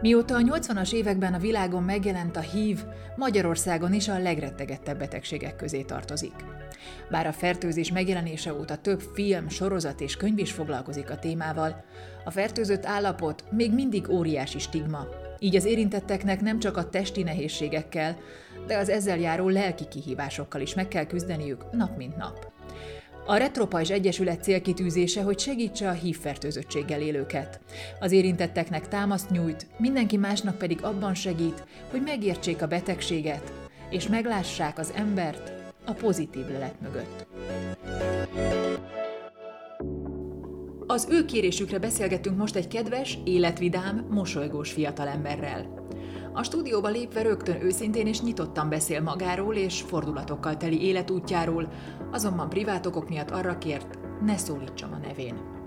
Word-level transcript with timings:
Mióta 0.00 0.34
a 0.34 0.40
80-as 0.40 0.92
években 0.92 1.34
a 1.34 1.38
világon 1.38 1.82
megjelent 1.82 2.36
a 2.36 2.40
HIV, 2.40 2.78
Magyarországon 3.16 3.92
is 3.92 4.08
a 4.08 4.18
legrettegettebb 4.18 4.98
betegségek 4.98 5.56
közé 5.56 5.82
tartozik. 5.82 6.34
Bár 7.10 7.26
a 7.26 7.32
fertőzés 7.32 7.92
megjelenése 7.92 8.54
óta 8.54 8.76
több 8.76 9.00
film, 9.14 9.48
sorozat 9.48 10.00
és 10.00 10.16
könyv 10.16 10.38
is 10.38 10.52
foglalkozik 10.52 11.10
a 11.10 11.18
témával, 11.18 11.84
a 12.24 12.30
fertőzött 12.30 12.86
állapot 12.86 13.44
még 13.50 13.72
mindig 13.74 14.08
óriási 14.08 14.58
stigma, 14.58 15.06
így 15.38 15.56
az 15.56 15.64
érintetteknek 15.64 16.40
nem 16.40 16.58
csak 16.58 16.76
a 16.76 16.88
testi 16.88 17.22
nehézségekkel, 17.22 18.16
de 18.66 18.76
az 18.76 18.88
ezzel 18.88 19.18
járó 19.18 19.48
lelki 19.48 19.88
kihívásokkal 19.88 20.60
is 20.60 20.74
meg 20.74 20.88
kell 20.88 21.06
küzdeniük 21.06 21.70
nap 21.72 21.96
mint 21.96 22.16
nap. 22.16 22.52
A 23.26 23.36
Retropajzs 23.36 23.90
Egyesület 23.90 24.42
célkitűzése, 24.42 25.22
hogy 25.22 25.38
segítse 25.38 25.88
a 25.88 25.92
hívfertőzöttséggel 25.92 27.00
élőket. 27.00 27.60
Az 28.00 28.12
érintetteknek 28.12 28.88
támaszt 28.88 29.30
nyújt, 29.30 29.66
mindenki 29.78 30.16
másnak 30.16 30.58
pedig 30.58 30.82
abban 30.82 31.14
segít, 31.14 31.64
hogy 31.90 32.02
megértsék 32.02 32.62
a 32.62 32.66
betegséget, 32.66 33.52
és 33.90 34.08
meglássák 34.08 34.78
az 34.78 34.92
embert 34.96 35.52
a 35.86 35.92
pozitív 35.92 36.46
lelet 36.48 36.80
mögött. 36.80 37.26
Az 40.86 41.08
ő 41.10 41.24
kérésükre 41.24 41.78
beszélgetünk 41.78 42.36
most 42.36 42.56
egy 42.56 42.68
kedves, 42.68 43.18
életvidám, 43.24 44.06
mosolygós 44.10 44.72
fiatalemberrel. 44.72 45.80
A 46.32 46.42
stúdióba 46.42 46.88
lépve 46.88 47.22
rögtön 47.22 47.62
őszintén 47.62 48.06
és 48.06 48.20
nyitottan 48.20 48.68
beszél 48.68 49.00
magáról 49.00 49.54
és 49.54 49.80
fordulatokkal 49.80 50.56
teli 50.56 50.82
életútjáról, 50.82 51.72
azonban 52.10 52.48
privát 52.48 52.86
okok 52.86 53.08
miatt 53.08 53.30
arra 53.30 53.58
kért, 53.58 53.98
ne 54.24 54.36
szólítsam 54.36 54.92
a 54.92 55.06
nevén. 55.06 55.58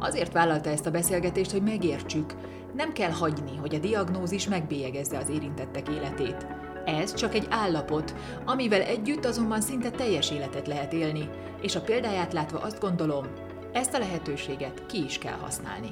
Azért 0.00 0.32
vállalta 0.32 0.70
ezt 0.70 0.86
a 0.86 0.90
beszélgetést, 0.90 1.50
hogy 1.50 1.62
megértsük, 1.62 2.34
nem 2.74 2.92
kell 2.92 3.10
hagyni, 3.10 3.56
hogy 3.56 3.74
a 3.74 3.78
diagnózis 3.78 4.48
megbélyegezze 4.48 5.18
az 5.18 5.28
érintettek 5.28 5.88
életét. 5.88 6.46
Ez 6.84 7.14
csak 7.14 7.34
egy 7.34 7.46
állapot, 7.50 8.14
amivel 8.44 8.80
együtt 8.80 9.24
azonban 9.24 9.60
szinte 9.60 9.90
teljes 9.90 10.30
életet 10.30 10.66
lehet 10.66 10.92
élni, 10.92 11.28
és 11.60 11.76
a 11.76 11.80
példáját 11.80 12.32
látva 12.32 12.58
azt 12.58 12.80
gondolom, 12.80 13.26
ezt 13.72 13.94
a 13.94 13.98
lehetőséget 13.98 14.86
ki 14.86 15.04
is 15.04 15.18
kell 15.18 15.38
használni. 15.40 15.88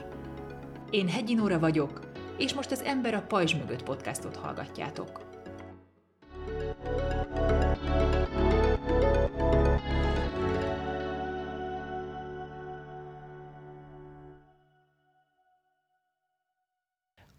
Én 0.91 1.09
Hegyi 1.09 1.35
Nóra 1.35 1.59
vagyok, 1.59 2.01
és 2.39 2.55
most 2.55 2.71
az 2.71 2.83
Ember 2.83 3.15
a 3.15 3.25
pajzs 3.29 3.55
mögött 3.55 3.83
podcastot 3.83 4.37
hallgatjátok. 4.37 5.30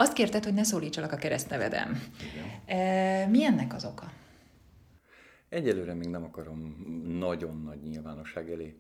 Azt 0.02 0.14
kérted, 0.14 0.44
hogy 0.44 0.54
ne 0.54 0.64
szólítsalak 0.64 1.12
a 1.12 1.16
keresztnevedem. 1.16 2.02
E, 2.66 3.28
mi 3.28 3.44
ennek 3.44 3.74
az 3.74 3.86
oka? 3.86 4.12
Egyelőre 5.50 5.94
még 5.94 6.08
nem 6.08 6.24
akarom 6.24 6.86
nagyon 7.20 7.62
nagy 7.62 7.82
nyilvánosság 7.82 8.52
elé 8.52 8.76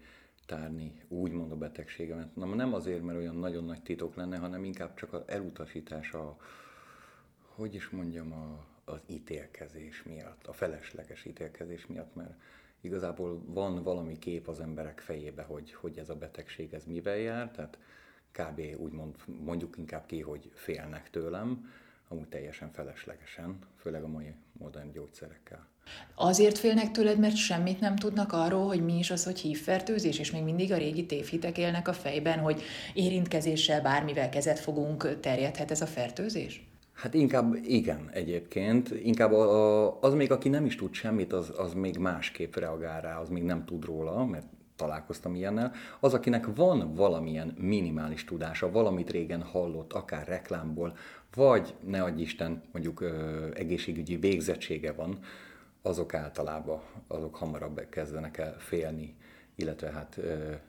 tárni 0.45 0.94
úgymond 1.08 1.52
a 1.52 1.55
betegségemet. 1.55 2.36
Na, 2.36 2.45
nem 2.45 2.73
azért, 2.73 3.03
mert 3.03 3.17
olyan 3.17 3.36
nagyon 3.36 3.66
nagy 3.66 3.81
titok 3.81 4.16
lenne, 4.16 4.38
hanem 4.38 4.63
inkább 4.63 4.94
csak 4.94 5.13
az 5.13 5.22
elutasítása, 5.25 6.38
hogy 7.56 7.75
is 7.75 7.89
mondjam, 7.89 8.31
a, 8.31 8.66
az 8.91 9.00
ítélkezés 9.08 10.03
miatt, 10.03 10.47
a 10.47 10.53
felesleges 10.53 11.25
ítélkezés 11.25 11.88
miatt, 11.88 12.16
mert 12.16 12.34
igazából 12.81 13.41
van 13.46 13.84
valami 13.84 14.19
kép 14.19 14.47
az 14.47 14.59
emberek 14.59 15.00
fejébe, 15.00 15.44
hogy, 15.44 15.73
hogy 15.73 15.97
ez 15.97 16.09
a 16.09 16.16
betegség 16.16 16.73
ez 16.73 16.85
mivel 16.85 17.17
jár, 17.17 17.51
tehát 17.51 17.78
kb. 18.31 18.62
úgymond 18.78 19.16
mondjuk 19.44 19.78
inkább 19.78 20.06
ki, 20.06 20.22
hogy 20.22 20.52
félnek 20.53 21.09
tőlem, 21.09 21.69
amúgy 22.08 22.28
teljesen 22.28 22.72
feleslegesen, 22.72 23.59
főleg 23.78 24.03
a 24.03 24.08
mai 24.08 24.34
modern 24.59 24.92
gyógyszerekkel. 24.92 25.68
Azért 26.16 26.58
félnek 26.58 26.91
tőled, 26.91 27.20
mert 27.20 27.36
semmit 27.36 27.80
nem 27.80 27.96
tudnak 27.96 28.34
arról, 28.34 28.68
hogy 28.68 28.86
mi 28.86 28.97
is 28.97 29.12
az, 29.12 29.24
hogy 29.24 29.40
hívfertőzés, 29.40 30.20
és 30.20 30.31
még 30.31 30.44
mindig 30.44 30.72
a 30.72 30.78
régi 30.78 31.06
tévhitek 31.06 31.58
élnek 31.58 31.88
a 31.88 31.94
fejben, 31.94 32.40
hogy 32.40 32.62
érintkezéssel 32.94 33.81
bármivel 33.81 34.30
kezet 34.30 34.59
fogunk, 34.59 35.20
terjedhet 35.20 35.72
ez 35.72 35.81
a 35.81 35.86
fertőzés? 35.86 36.66
Hát 36.94 37.14
inkább 37.14 37.56
igen 37.56 38.09
egyébként. 38.14 38.90
Inkább 39.03 39.31
a, 39.31 40.02
az 40.02 40.14
még, 40.14 40.31
aki 40.31 40.50
nem 40.50 40.66
is 40.66 40.75
tud 40.75 40.94
semmit, 40.94 41.34
az, 41.34 41.52
az 41.58 41.74
még 41.74 41.97
másképp 41.97 42.56
reagál 42.56 43.02
rá, 43.02 43.20
az 43.20 43.30
még 43.30 43.44
nem 43.44 43.66
tud 43.66 43.86
róla, 43.86 44.25
mert 44.25 44.46
találkoztam 44.81 45.36
ilyennel. 45.36 45.72
Az, 46.00 46.14
akinek 46.14 46.56
van 46.56 46.94
valamilyen 46.94 47.56
minimális 47.58 48.24
tudása, 48.24 48.72
valamit 48.72 49.09
régen 49.09 49.42
hallott, 49.42 49.94
akár 49.94 50.28
reklámból, 50.28 50.97
vagy 51.36 51.75
ne 51.86 52.03
adj 52.03 52.22
Isten, 52.22 52.62
mondjuk 52.72 53.02
ö, 53.02 53.47
egészségügyi 53.53 54.16
végzettsége 54.16 54.91
van, 54.91 55.20
azok 55.81 56.14
általában, 56.14 56.81
azok 57.08 57.36
hamarabb 57.36 57.90
kezdenek 57.90 58.38
el 58.38 58.56
félni, 58.59 59.16
illetve 59.56 59.91
hát 59.91 60.20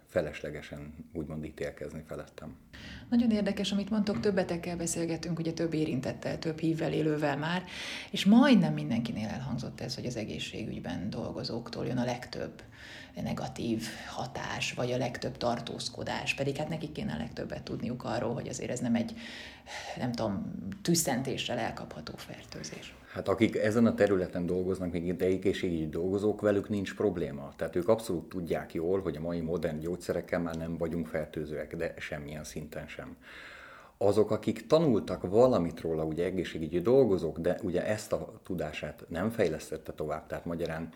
feleslegesen 0.06 0.95
úgymond 1.12 1.45
ítélkezni 1.45 2.03
felettem. 2.06 2.56
Nagyon 3.11 3.31
érdekes, 3.31 3.72
amit 3.72 3.91
mondtok, 3.91 4.21
többetekkel 4.21 4.77
beszélgetünk, 4.77 5.39
ugye 5.39 5.53
több 5.53 5.75
érintettel, 5.75 6.39
több 6.39 6.59
hívvel 6.59 6.93
élővel 6.93 7.37
már, 7.37 7.65
és 8.11 8.25
majdnem 8.25 8.72
mindenkinél 8.72 9.28
elhangzott 9.28 9.81
ez, 9.81 9.95
hogy 9.95 10.06
az 10.06 10.17
egészségügyben 10.17 11.11
dolgozóktól 11.11 11.87
jön 11.87 11.99
a 11.99 12.05
legtöbb 12.05 12.62
negatív 13.21 13.87
hatás, 14.09 14.73
vagy 14.73 14.93
a 14.93 14.97
legtöbb 14.97 15.37
tartózkodás, 15.37 16.34
pedig 16.34 16.56
hát 16.56 16.69
nekik 16.69 16.93
kéne 16.93 17.12
a 17.12 17.19
legtöbbet 17.19 17.62
tudniuk 17.62 18.05
arról, 18.05 18.34
hogy 18.34 18.49
azért 18.49 18.71
ez 18.71 18.81
nem 18.81 18.95
egy, 18.95 19.15
nem 19.99 20.12
tudom, 20.12 20.53
tüsszentéssel 20.83 21.59
elkapható 21.59 22.12
fertőzés. 22.17 22.95
Hát 23.12 23.28
akik 23.28 23.56
ezen 23.56 23.87
a 23.87 23.95
területen 23.95 24.47
dolgoznak, 24.47 24.93
még 24.93 25.22
egészségügyi 25.22 25.89
dolgozók, 25.89 26.41
velük 26.41 26.69
nincs 26.69 26.95
probléma. 26.95 27.53
Tehát 27.56 27.77
ők 27.77 27.89
abszolút 27.89 28.28
tudják 28.28 28.75
jól, 28.75 29.01
hogy 29.01 29.17
a 29.17 29.21
mai 29.21 29.41
modern 29.41 29.78
gyógyszerekkel 29.78 30.41
már 30.41 30.55
nem 30.55 30.77
vagyunk 30.77 31.06
fertőzőek, 31.06 31.77
de 31.77 31.95
semmilyen 31.99 32.45
szinten 32.45 32.89
sem. 32.89 33.17
Azok, 33.97 34.31
akik 34.31 34.67
tanultak 34.67 35.31
valamit 35.31 35.81
róla, 35.81 36.05
ugye 36.05 36.25
egészségügyi 36.25 36.81
dolgozók, 36.81 37.39
de 37.39 37.59
ugye 37.62 37.87
ezt 37.87 38.12
a 38.12 38.41
tudását 38.43 39.05
nem 39.09 39.31
fejlesztette 39.31 39.93
tovább, 39.93 40.27
tehát 40.27 40.45
magyarán 40.45 40.93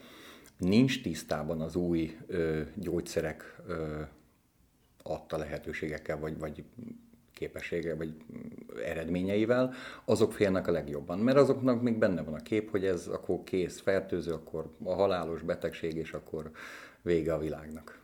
nincs 0.58 1.02
tisztában 1.02 1.60
az 1.60 1.76
új 1.76 2.16
ö, 2.26 2.60
gyógyszerek 2.74 3.56
ö, 3.66 4.00
adta 5.02 5.36
lehetőségekkel, 5.36 6.18
vagy, 6.18 6.38
vagy 6.38 6.64
képessége, 7.34 7.94
vagy 7.94 8.14
eredményeivel, 8.84 9.74
azok 10.04 10.32
félnek 10.32 10.66
a 10.66 10.72
legjobban. 10.72 11.18
Mert 11.18 11.36
azoknak 11.36 11.82
még 11.82 11.98
benne 11.98 12.22
van 12.22 12.34
a 12.34 12.42
kép, 12.42 12.70
hogy 12.70 12.84
ez 12.84 13.06
akkor 13.06 13.44
kész, 13.44 13.80
fertőző, 13.80 14.32
akkor 14.32 14.70
a 14.84 14.94
halálos 14.94 15.42
betegség, 15.42 15.94
és 15.94 16.12
akkor 16.12 16.50
vége 17.02 17.34
a 17.34 17.38
világnak. 17.38 17.98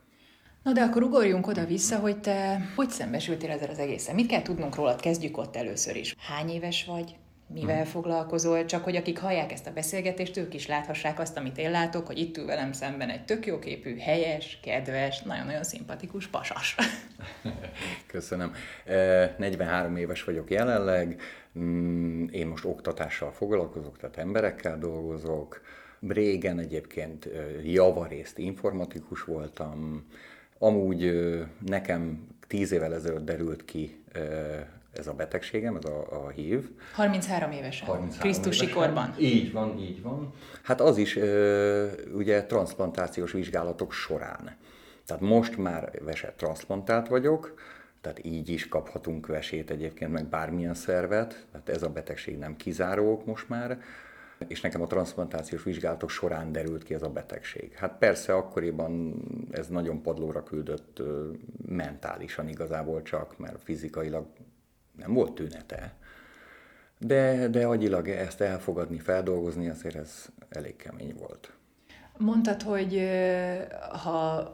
Na 0.63 0.73
de 0.73 0.81
akkor 0.81 1.03
ugorjunk 1.03 1.47
oda-vissza, 1.47 1.99
hogy 1.99 2.21
te 2.21 2.71
hogy 2.75 2.91
szembesültél 2.91 3.51
ezzel 3.51 3.71
az 3.71 3.79
egészen? 3.79 4.15
Mit 4.15 4.27
kell 4.27 4.43
tudnunk 4.43 4.75
rólad? 4.75 5.01
Kezdjük 5.01 5.39
ott 5.39 5.57
először 5.57 5.97
is. 5.97 6.15
Hány 6.19 6.49
éves 6.49 6.85
vagy? 6.85 7.17
Mivel 7.53 7.83
hmm. 7.83 7.85
foglalkozol, 7.85 8.65
csak 8.65 8.85
hogy 8.85 8.97
akik 8.97 9.19
hallják 9.19 9.53
ezt 9.53 9.67
a 9.67 9.73
beszélgetést, 9.73 10.37
ők 10.37 10.55
is 10.55 10.67
láthassák 10.67 11.19
azt, 11.19 11.37
amit 11.37 11.59
én 11.59 11.71
látok, 11.71 12.07
hogy 12.07 12.19
itt 12.19 12.37
ül 12.37 12.47
velem 12.47 12.73
szemben 12.73 13.09
egy 13.09 13.25
tök 13.25 13.47
jóképű, 13.47 13.99
helyes, 13.99 14.59
kedves, 14.63 15.23
nagyon-nagyon 15.23 15.63
szimpatikus 15.65 16.27
pasas. 16.27 16.77
Köszönöm. 18.07 18.53
43 19.37 19.97
éves 19.97 20.25
vagyok 20.25 20.51
jelenleg, 20.51 21.21
mm, 21.59 22.27
én 22.31 22.47
most 22.47 22.65
oktatással 22.65 23.33
foglalkozok, 23.33 23.99
tehát 23.99 24.17
emberekkel 24.17 24.79
dolgozok. 24.79 25.61
Régen 26.09 26.59
egyébként 26.59 27.29
javarészt 27.65 28.39
informatikus 28.39 29.25
voltam, 29.25 30.07
amúgy 30.59 31.31
nekem 31.67 32.27
tíz 32.47 32.73
évvel 32.73 32.95
ezelőtt 32.95 33.25
derült 33.25 33.65
ki 33.65 34.05
ez 34.93 35.07
a 35.07 35.13
betegségem, 35.13 35.77
ez 35.77 35.85
a, 35.85 36.25
a 36.25 36.29
HIV. 36.29 36.69
33 36.93 37.51
évesen, 37.51 37.87
33 37.87 38.21
Krisztusi 38.21 38.65
évesen. 38.65 38.83
korban. 38.83 39.15
Így 39.19 39.53
van, 39.53 39.79
így 39.79 40.03
van. 40.03 40.33
Hát 40.63 40.81
az 40.81 40.97
is 40.97 41.19
ugye 42.15 42.45
transplantációs 42.45 43.33
vizsgálatok 43.33 43.93
során. 43.93 44.57
Tehát 45.07 45.23
most 45.23 45.57
már 45.57 45.91
veset 46.05 46.37
transplantált 46.37 47.09
vagyok, 47.09 47.55
tehát 48.01 48.25
így 48.25 48.49
is 48.49 48.69
kaphatunk 48.69 49.27
vesét 49.27 49.71
egyébként, 49.71 50.13
meg 50.13 50.27
bármilyen 50.27 50.75
szervet, 50.75 51.47
tehát 51.53 51.69
ez 51.69 51.83
a 51.83 51.89
betegség 51.89 52.39
nem 52.39 52.57
kizárók 52.57 53.25
most 53.27 53.49
már, 53.49 53.79
és 54.49 54.61
nekem 54.61 54.83
a 54.83 54.87
transplantációs 54.87 55.63
vizsgálatok 55.63 56.11
során 56.11 56.53
derült 56.53 56.83
ki 56.83 56.95
ez 56.95 57.03
a 57.03 57.09
betegség. 57.09 57.73
Hát 57.73 57.99
persze 57.99 58.35
akkoriban 58.35 59.23
ez 59.51 59.69
nagyon 59.69 60.03
padlóra 60.03 60.43
küldött 60.43 61.03
mentálisan 61.67 62.49
igazából 62.49 63.03
csak, 63.03 63.39
mert 63.39 63.63
fizikailag 63.63 64.27
nem 64.97 65.13
volt 65.13 65.33
tünete, 65.33 65.93
de, 66.99 67.49
de 67.49 67.67
agyilag 67.67 68.09
ezt 68.09 68.41
elfogadni, 68.41 68.99
feldolgozni, 68.99 69.69
azért 69.69 69.95
ez 69.95 70.27
elég 70.49 70.77
kemény 70.77 71.15
volt. 71.19 71.53
Mondtad, 72.17 72.63
hogy 72.63 73.09
ha 74.05 74.49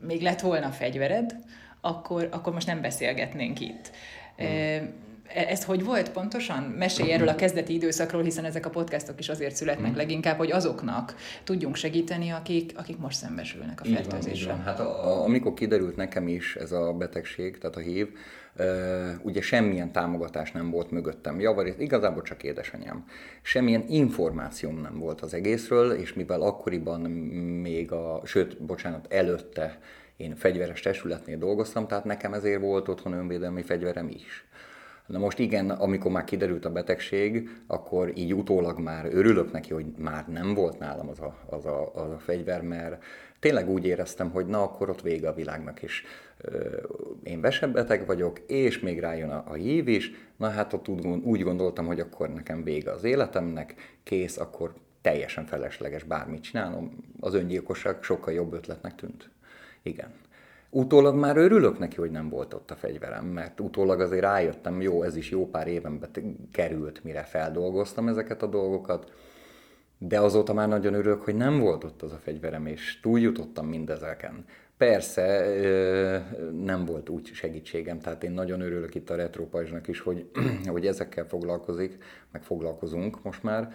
még 0.00 0.22
lett 0.22 0.40
volna 0.40 0.70
fegyvered, 0.70 1.36
akkor, 1.80 2.28
akkor 2.30 2.52
most 2.52 2.66
nem 2.66 2.80
beszélgetnénk 2.80 3.60
itt. 3.60 3.90
Hmm. 4.36 5.08
E, 5.34 5.46
ez 5.48 5.64
hogy 5.64 5.84
volt 5.84 6.10
pontosan? 6.10 6.62
Mesélj 6.62 7.12
erről 7.12 7.28
a 7.28 7.34
kezdeti 7.34 7.74
időszakról, 7.74 8.22
hiszen 8.22 8.44
ezek 8.44 8.66
a 8.66 8.70
podcastok 8.70 9.18
is 9.18 9.28
azért 9.28 9.54
születnek 9.54 9.92
mm. 9.92 9.96
leginkább, 9.96 10.36
hogy 10.36 10.52
azoknak 10.52 11.14
tudjunk 11.44 11.76
segíteni, 11.76 12.30
akik, 12.30 12.72
akik 12.76 12.98
most 12.98 13.16
szembesülnek 13.16 13.80
a 13.80 13.84
fertőzéssel. 13.84 14.62
Hát 14.64 14.80
a, 14.80 15.06
a, 15.06 15.24
amikor 15.24 15.54
kiderült 15.54 15.96
nekem 15.96 16.28
is 16.28 16.56
ez 16.56 16.72
a 16.72 16.92
betegség, 16.92 17.58
tehát 17.58 17.76
a 17.76 17.80
hív, 17.80 18.08
ugye 19.22 19.40
semmilyen 19.40 19.92
támogatás 19.92 20.52
nem 20.52 20.70
volt 20.70 20.90
mögöttem. 20.90 21.40
Javarészt 21.40 21.80
igazából 21.80 22.22
csak 22.22 22.42
édesanyám. 22.42 23.04
Semmilyen 23.42 23.84
információm 23.88 24.80
nem 24.80 24.98
volt 24.98 25.20
az 25.20 25.34
egészről, 25.34 25.92
és 25.92 26.12
mivel 26.12 26.40
akkoriban 26.40 27.00
még 27.00 27.92
a, 27.92 28.20
sőt, 28.24 28.62
bocsánat, 28.62 29.06
előtte 29.12 29.78
én 30.16 30.36
fegyveres 30.36 30.80
testületnél 30.80 31.38
dolgoztam, 31.38 31.86
tehát 31.86 32.04
nekem 32.04 32.32
ezért 32.32 32.60
volt 32.60 32.88
otthon 32.88 33.12
önvédelmi 33.12 33.62
fegyverem 33.62 34.08
is. 34.08 34.44
Na 35.10 35.18
most 35.18 35.38
igen, 35.38 35.70
amikor 35.70 36.10
már 36.10 36.24
kiderült 36.24 36.64
a 36.64 36.72
betegség, 36.72 37.48
akkor 37.66 38.12
így 38.14 38.34
utólag 38.34 38.78
már 38.78 39.06
örülök 39.06 39.52
neki, 39.52 39.72
hogy 39.72 39.86
már 39.96 40.28
nem 40.28 40.54
volt 40.54 40.78
nálam 40.78 41.08
az 41.08 41.20
a, 41.20 41.36
az 41.46 41.66
a, 41.66 41.94
az 41.94 42.10
a 42.10 42.18
fegyver, 42.18 42.62
mert 42.62 43.02
tényleg 43.40 43.68
úgy 43.68 43.84
éreztem, 43.84 44.30
hogy 44.30 44.46
na 44.46 44.62
akkor 44.62 44.90
ott 44.90 45.02
vége 45.02 45.28
a 45.28 45.34
világnak 45.34 45.82
is. 45.82 46.04
Én 47.22 47.40
vesebbeteg 47.40 48.06
vagyok, 48.06 48.38
és 48.38 48.80
még 48.80 49.00
rájön 49.00 49.30
a, 49.30 49.44
a 49.46 49.54
hív 49.54 49.88
is, 49.88 50.12
na 50.36 50.48
hát 50.48 50.72
ott 50.72 50.88
úgy 51.22 51.42
gondoltam, 51.42 51.86
hogy 51.86 52.00
akkor 52.00 52.32
nekem 52.32 52.64
vége 52.64 52.90
az 52.90 53.04
életemnek, 53.04 53.74
kész, 54.02 54.38
akkor 54.38 54.74
teljesen 55.00 55.46
felesleges 55.46 56.02
bármit 56.02 56.42
csinálom. 56.42 56.96
Az 57.20 57.34
öngyilkosság 57.34 58.02
sokkal 58.02 58.34
jobb 58.34 58.52
ötletnek 58.52 58.94
tűnt. 58.94 59.30
Igen. 59.82 60.12
Utólag 60.72 61.14
már 61.14 61.36
örülök 61.36 61.78
neki, 61.78 61.96
hogy 61.96 62.10
nem 62.10 62.28
volt 62.28 62.54
ott 62.54 62.70
a 62.70 62.74
fegyverem, 62.74 63.24
mert 63.24 63.60
utólag 63.60 64.00
azért 64.00 64.22
rájöttem, 64.22 64.80
jó, 64.80 65.02
ez 65.02 65.16
is 65.16 65.30
jó 65.30 65.46
pár 65.46 65.68
évenbe 65.68 66.08
került, 66.52 67.04
mire 67.04 67.22
feldolgoztam 67.22 68.08
ezeket 68.08 68.42
a 68.42 68.46
dolgokat, 68.46 69.12
de 69.98 70.20
azóta 70.20 70.52
már 70.52 70.68
nagyon 70.68 70.94
örülök, 70.94 71.22
hogy 71.22 71.34
nem 71.34 71.58
volt 71.58 71.84
ott 71.84 72.02
az 72.02 72.12
a 72.12 72.20
fegyverem, 72.22 72.66
és 72.66 73.00
túljutottam 73.00 73.66
mindezeken. 73.66 74.44
Persze 74.76 75.46
nem 76.64 76.84
volt 76.84 77.08
úgy 77.08 77.26
segítségem, 77.26 77.98
tehát 77.98 78.24
én 78.24 78.30
nagyon 78.30 78.60
örülök 78.60 78.94
itt 78.94 79.10
a 79.10 79.16
retropajzsnak 79.16 79.88
is, 79.88 80.00
hogy, 80.00 80.30
hogy 80.66 80.86
ezekkel 80.86 81.24
foglalkozik, 81.24 82.04
meg 82.32 82.42
foglalkozunk 82.42 83.22
most 83.22 83.42
már, 83.42 83.72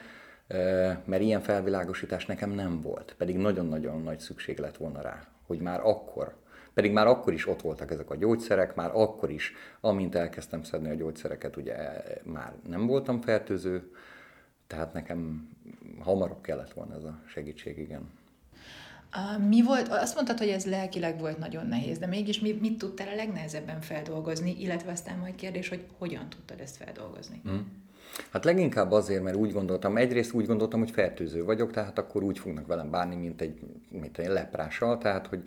mert 1.06 1.22
ilyen 1.22 1.42
felvilágosítás 1.42 2.26
nekem 2.26 2.50
nem 2.50 2.82
volt, 2.82 3.16
pedig 3.18 3.38
nagyon-nagyon 3.38 4.02
nagy 4.02 4.20
szükség 4.20 4.58
lett 4.58 4.78
volna 4.78 5.02
rá, 5.02 5.28
hogy 5.48 5.60
már 5.60 5.80
akkor 5.84 6.36
pedig 6.76 6.92
már 6.92 7.08
akkor 7.08 7.34
is 7.34 7.48
ott 7.48 7.62
voltak 7.62 7.92
ezek 7.92 8.10
a 8.10 8.16
gyógyszerek, 8.16 8.76
már 8.76 8.92
akkor 8.94 9.30
is, 9.30 9.54
amint 9.82 10.16
elkezdtem 10.16 10.64
szedni 10.64 10.90
a 10.90 10.94
gyógyszereket, 10.94 11.58
ugye 11.58 11.76
már 12.24 12.54
nem 12.68 12.88
voltam 12.88 13.22
fertőző, 13.22 13.92
tehát 14.68 14.94
nekem 14.94 15.50
hamarabb 16.00 16.42
kellett 16.42 16.74
volna 16.74 16.96
ez 16.96 17.04
a 17.04 17.20
segítség, 17.28 17.78
igen. 17.78 18.10
Mi 19.48 19.64
volt, 19.64 19.88
azt 19.88 20.16
mondtad, 20.16 20.38
hogy 20.38 20.48
ez 20.48 20.66
lelkileg 20.66 21.20
volt 21.20 21.38
nagyon 21.38 21.68
nehéz, 21.68 21.98
de 21.98 22.08
mégis 22.08 22.40
mit, 22.40 22.62
mit 22.62 22.78
tudtál 22.78 23.08
a 23.08 23.16
legnehezebben 23.16 23.82
feldolgozni, 23.82 24.56
illetve 24.60 24.92
aztán 24.92 25.18
majd 25.18 25.36
kérdés, 25.36 25.70
hogy 25.70 25.86
hogyan 25.98 26.30
tudtad 26.30 26.60
ezt 26.60 26.78
feldolgozni? 26.78 27.42
Mm. 27.50 27.60
Hát 28.32 28.44
leginkább 28.44 28.92
azért, 28.92 29.24
mert 29.24 29.36
úgy 29.36 29.52
gondoltam, 29.52 29.98
egyrészt 29.98 30.34
úgy 30.34 30.46
gondoltam, 30.46 30.80
hogy 30.80 30.92
fertőző 30.92 31.44
vagyok, 31.44 31.72
tehát 31.72 31.98
akkor 31.98 32.24
úgy 32.24 32.40
fognak 32.40 32.68
velem 32.68 32.90
bánni, 32.90 33.16
mint 33.16 33.42
egy, 33.42 33.60
mint 33.90 34.18
egy 34.18 34.28
leprással, 34.28 34.98
tehát 34.98 35.28
hogy 35.28 35.44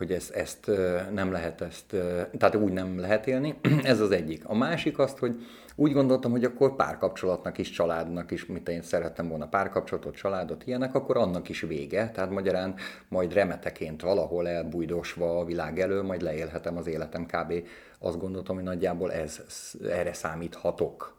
hogy 0.00 0.12
ezt, 0.12 0.30
ezt 0.30 0.70
nem 1.12 1.32
lehet 1.32 1.60
ezt, 1.60 1.96
tehát 2.38 2.54
úgy 2.54 2.72
nem 2.72 2.98
lehet 2.98 3.26
élni. 3.26 3.54
Ez 3.82 4.00
az 4.00 4.10
egyik. 4.10 4.48
A 4.48 4.54
másik 4.54 4.98
azt, 4.98 5.18
hogy 5.18 5.46
úgy 5.76 5.92
gondoltam, 5.92 6.30
hogy 6.30 6.44
akkor 6.44 6.76
párkapcsolatnak 6.76 7.58
is, 7.58 7.70
családnak 7.70 8.30
is, 8.30 8.46
mit 8.46 8.68
én 8.68 8.82
szerettem 8.82 9.28
volna 9.28 9.48
párkapcsolatot, 9.48 10.14
családot, 10.14 10.66
ilyenek, 10.66 10.94
akkor 10.94 11.16
annak 11.16 11.48
is 11.48 11.60
vége. 11.60 12.10
Tehát 12.10 12.30
magyarán 12.30 12.74
majd 13.08 13.32
remeteként 13.32 14.02
valahol 14.02 14.48
elbújdosva 14.48 15.38
a 15.38 15.44
világ 15.44 15.80
elő, 15.80 16.02
majd 16.02 16.22
leélhetem 16.22 16.76
az 16.76 16.86
életem 16.86 17.26
kb. 17.26 17.52
Azt 17.98 18.18
gondoltam, 18.18 18.54
hogy 18.54 18.64
nagyjából 18.64 19.12
ez, 19.12 19.40
erre 19.88 20.12
számíthatok 20.12 21.18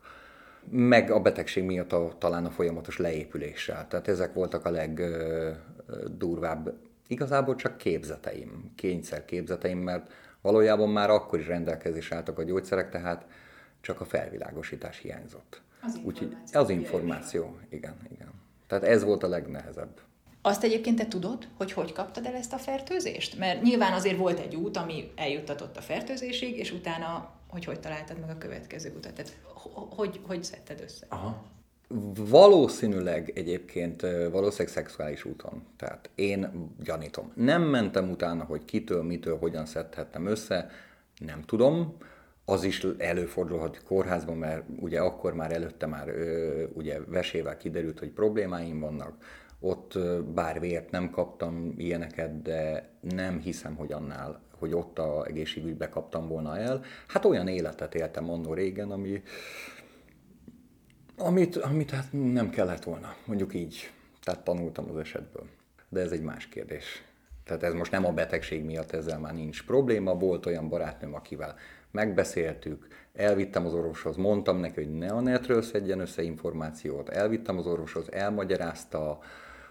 meg 0.69 1.11
a 1.11 1.19
betegség 1.19 1.63
miatt 1.63 1.93
a, 1.93 2.11
talán 2.17 2.45
a 2.45 2.49
folyamatos 2.49 2.97
leépüléssel. 2.97 3.87
Tehát 3.87 4.07
ezek 4.07 4.33
voltak 4.33 4.65
a 4.65 4.69
legdurvább 4.69 6.73
Igazából 7.11 7.55
csak 7.55 7.77
képzeteim, 7.77 8.71
kényszer 8.75 9.25
képzeteim, 9.25 9.77
mert 9.77 10.11
valójában 10.41 10.89
már 10.89 11.09
akkor 11.09 11.39
is 11.39 11.47
rendelkezés 11.47 12.11
álltak 12.11 12.39
a 12.39 12.43
gyógyszerek, 12.43 12.89
tehát 12.89 13.25
csak 13.81 14.01
a 14.01 14.05
felvilágosítás 14.05 14.97
hiányzott. 14.97 15.61
Az 15.81 15.99
Úgyhogy 16.03 16.35
az 16.51 16.69
információ, 16.69 17.57
igen, 17.69 17.95
igen. 18.11 18.31
Tehát 18.67 18.83
ez 18.83 19.03
volt 19.03 19.23
a 19.23 19.27
legnehezebb. 19.27 19.99
Azt 20.41 20.63
egyébként 20.63 20.97
te 20.97 21.07
tudod, 21.07 21.47
hogy 21.57 21.71
hogy 21.71 21.91
kaptad 21.91 22.25
el 22.25 22.35
ezt 22.35 22.53
a 22.53 22.57
fertőzést? 22.57 23.37
Mert 23.37 23.61
nyilván 23.61 23.93
azért 23.93 24.17
volt 24.17 24.39
egy 24.39 24.55
út, 24.55 24.77
ami 24.77 25.11
eljuttatott 25.15 25.77
a 25.77 25.81
fertőzésig, 25.81 26.57
és 26.57 26.71
utána 26.71 27.33
hogy 27.47 27.65
hogy 27.65 27.79
találtad 27.79 28.19
meg 28.19 28.29
a 28.29 28.37
következő 28.37 28.93
utat? 28.97 29.13
Tehát 29.13 29.37
hogy, 29.89 30.19
hogy 30.27 30.43
szedted 30.43 30.81
össze? 30.81 31.05
Aha. 31.09 31.43
Valószínűleg 32.15 33.31
egyébként 33.35 34.01
valószínűleg 34.31 34.73
szexuális 34.73 35.25
úton. 35.25 35.63
Tehát 35.77 36.09
én 36.15 36.69
gyanítom. 36.83 37.31
Nem 37.35 37.61
mentem 37.61 38.09
utána, 38.09 38.43
hogy 38.43 38.65
kitől, 38.65 39.03
mitől, 39.03 39.37
hogyan 39.37 39.65
szedhettem 39.65 40.25
össze, 40.25 40.69
nem 41.25 41.41
tudom. 41.41 41.97
Az 42.45 42.63
is 42.63 42.87
előfordulhat 42.97 43.83
kórházban, 43.83 44.37
mert 44.37 44.63
ugye 44.79 44.99
akkor 44.99 45.33
már 45.33 45.51
előtte 45.51 45.85
már 45.85 46.13
ugye 46.73 46.99
vesével 47.07 47.57
kiderült, 47.57 47.99
hogy 47.99 48.09
problémáim 48.09 48.79
vannak. 48.79 49.15
Ott 49.59 49.99
bár 50.33 50.59
vért 50.59 50.91
nem 50.91 51.09
kaptam 51.09 51.73
ilyeneket, 51.77 52.41
de 52.41 52.89
nem 53.01 53.39
hiszem, 53.39 53.75
hogy 53.75 53.91
annál, 53.91 54.41
hogy 54.59 54.73
ott 54.73 54.99
a 54.99 55.25
egészségügybe 55.25 55.89
kaptam 55.89 56.27
volna 56.27 56.57
el. 56.57 56.81
Hát 57.07 57.25
olyan 57.25 57.47
életet 57.47 57.95
éltem 57.95 58.29
annó 58.29 58.53
régen, 58.53 58.91
ami, 58.91 59.21
amit, 61.21 61.55
amit 61.55 61.91
hát 61.91 62.07
nem 62.11 62.49
kellett 62.49 62.83
volna, 62.83 63.15
mondjuk 63.25 63.53
így. 63.53 63.91
Tehát 64.23 64.43
tanultam 64.43 64.89
az 64.89 64.97
esetből. 64.97 65.45
De 65.89 65.99
ez 65.99 66.11
egy 66.11 66.21
más 66.21 66.47
kérdés. 66.47 67.03
Tehát 67.43 67.63
ez 67.63 67.73
most 67.73 67.91
nem 67.91 68.05
a 68.05 68.11
betegség 68.11 68.63
miatt, 68.63 68.91
ezzel 68.91 69.19
már 69.19 69.33
nincs 69.33 69.65
probléma. 69.65 70.13
Volt 70.13 70.45
olyan 70.45 70.69
barátnőm, 70.69 71.13
akivel 71.13 71.55
megbeszéltük, 71.91 72.87
elvittem 73.13 73.65
az 73.65 73.73
orvoshoz, 73.73 74.15
mondtam 74.15 74.57
neki, 74.57 74.83
hogy 74.83 74.93
ne 74.93 75.07
a 75.07 75.21
netről 75.21 75.61
szedjen 75.61 75.99
össze 75.99 76.21
információt, 76.21 77.09
elvittem 77.09 77.57
az 77.57 77.67
orvoshoz, 77.67 78.11
elmagyarázta, 78.11 79.19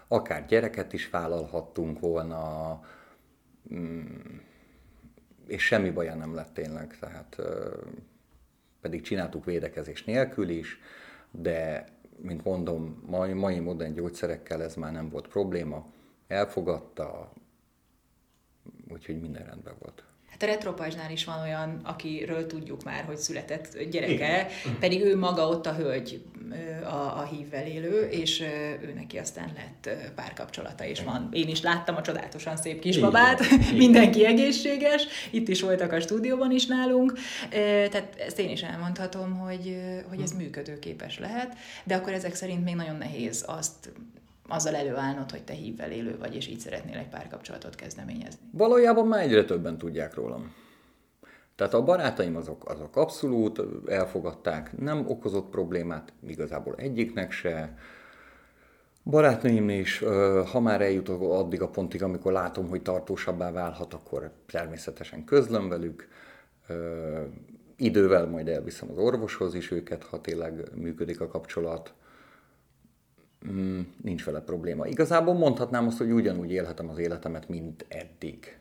akár 0.07 0.45
gyereket 0.45 0.93
is 0.93 1.09
vállalhattunk 1.09 1.99
volna, 1.99 2.79
mm, 3.73 4.05
és 5.47 5.63
semmi 5.63 5.89
baja 5.89 6.15
nem 6.15 6.35
lett 6.35 6.53
tényleg, 6.53 6.97
tehát 6.99 7.41
pedig 8.81 9.01
csináltuk 9.01 9.45
védekezés 9.45 10.03
nélkül 10.03 10.49
is, 10.49 10.79
de, 11.31 11.85
mint 12.17 12.43
mondom, 12.43 13.03
mai, 13.05 13.33
mai 13.33 13.59
modern 13.59 13.93
gyógyszerekkel 13.93 14.63
ez 14.63 14.75
már 14.75 14.91
nem 14.91 15.09
volt 15.09 15.27
probléma. 15.27 15.85
Elfogadta, 16.27 17.33
úgyhogy 18.89 19.21
minden 19.21 19.45
rendben 19.45 19.75
volt. 19.79 20.03
Hát 20.31 20.43
a 20.43 20.45
retropajzsnál 20.45 21.11
is 21.11 21.25
van 21.25 21.41
olyan, 21.41 21.79
akiről 21.83 22.47
tudjuk 22.47 22.83
már, 22.83 23.03
hogy 23.03 23.17
született 23.17 23.83
gyereke, 23.83 24.49
Igen. 24.63 24.77
pedig 24.79 25.01
ő 25.01 25.17
maga 25.17 25.47
ott 25.47 25.65
a 25.65 25.73
hölgy, 25.73 26.21
a, 26.83 27.19
a 27.19 27.27
hívvel 27.31 27.65
élő, 27.65 28.07
és 28.09 28.39
ő 28.81 28.93
neki 28.95 29.17
aztán 29.17 29.51
lett 29.55 30.13
párkapcsolata, 30.15 30.85
és 30.85 31.03
van. 31.03 31.29
Én 31.31 31.47
is 31.47 31.61
láttam 31.61 31.95
a 31.95 32.01
csodálatosan 32.01 32.57
szép 32.57 32.79
kisbabát, 32.79 33.39
Igen. 33.39 33.75
mindenki 33.85 34.25
egészséges, 34.25 35.07
itt 35.29 35.47
is 35.47 35.61
voltak 35.61 35.91
a 35.91 35.99
stúdióban 35.99 36.51
is 36.51 36.65
nálunk, 36.65 37.13
tehát 37.89 38.15
ezt 38.27 38.39
én 38.39 38.49
is 38.49 38.61
elmondhatom, 38.61 39.37
hogy, 39.37 39.77
hogy 40.09 40.21
ez 40.21 40.31
működőképes 40.31 41.19
lehet, 41.19 41.55
de 41.83 41.95
akkor 41.95 42.13
ezek 42.13 42.35
szerint 42.35 42.63
még 42.63 42.75
nagyon 42.75 42.95
nehéz 42.95 43.43
azt 43.47 43.91
azzal 44.51 44.75
előállnod, 44.75 45.31
hogy 45.31 45.43
te 45.43 45.53
hívvel 45.53 45.91
élő 45.91 46.17
vagy, 46.17 46.35
és 46.35 46.47
így 46.47 46.59
szeretnél 46.59 46.97
egy 46.97 47.09
párkapcsolatot 47.09 47.75
kezdeményezni. 47.75 48.39
Valójában 48.51 49.07
már 49.07 49.21
egyre 49.21 49.45
többen 49.45 49.77
tudják 49.77 50.13
rólam. 50.13 50.53
Tehát 51.55 51.73
a 51.73 51.83
barátaim 51.83 52.35
azok, 52.35 52.69
azok 52.69 52.95
abszolút 52.95 53.61
elfogadták, 53.87 54.77
nem 54.77 55.05
okozott 55.07 55.49
problémát 55.49 56.13
igazából 56.27 56.75
egyiknek 56.77 57.31
se. 57.31 57.77
Barátnőim 59.03 59.69
is, 59.69 60.03
ha 60.51 60.59
már 60.59 60.81
eljutok 60.81 61.21
addig 61.21 61.61
a 61.61 61.69
pontig, 61.69 62.03
amikor 62.03 62.31
látom, 62.31 62.69
hogy 62.69 62.81
tartósabbá 62.81 63.51
válhat, 63.51 63.93
akkor 63.93 64.31
természetesen 64.45 65.23
közlöm 65.23 65.69
velük. 65.69 66.07
Idővel 67.75 68.25
majd 68.25 68.47
elviszem 68.47 68.89
az 68.91 68.97
orvoshoz 68.97 69.53
is 69.53 69.71
őket, 69.71 70.03
ha 70.03 70.21
tényleg 70.21 70.69
működik 70.75 71.21
a 71.21 71.27
kapcsolat 71.27 71.93
mm, 73.49 73.81
nincs 74.01 74.23
vele 74.23 74.39
probléma. 74.39 74.87
Igazából 74.87 75.33
mondhatnám 75.33 75.87
azt, 75.87 75.97
hogy 75.97 76.11
ugyanúgy 76.11 76.51
élhetem 76.51 76.89
az 76.89 76.97
életemet, 76.97 77.49
mint 77.49 77.85
eddig. 77.87 78.59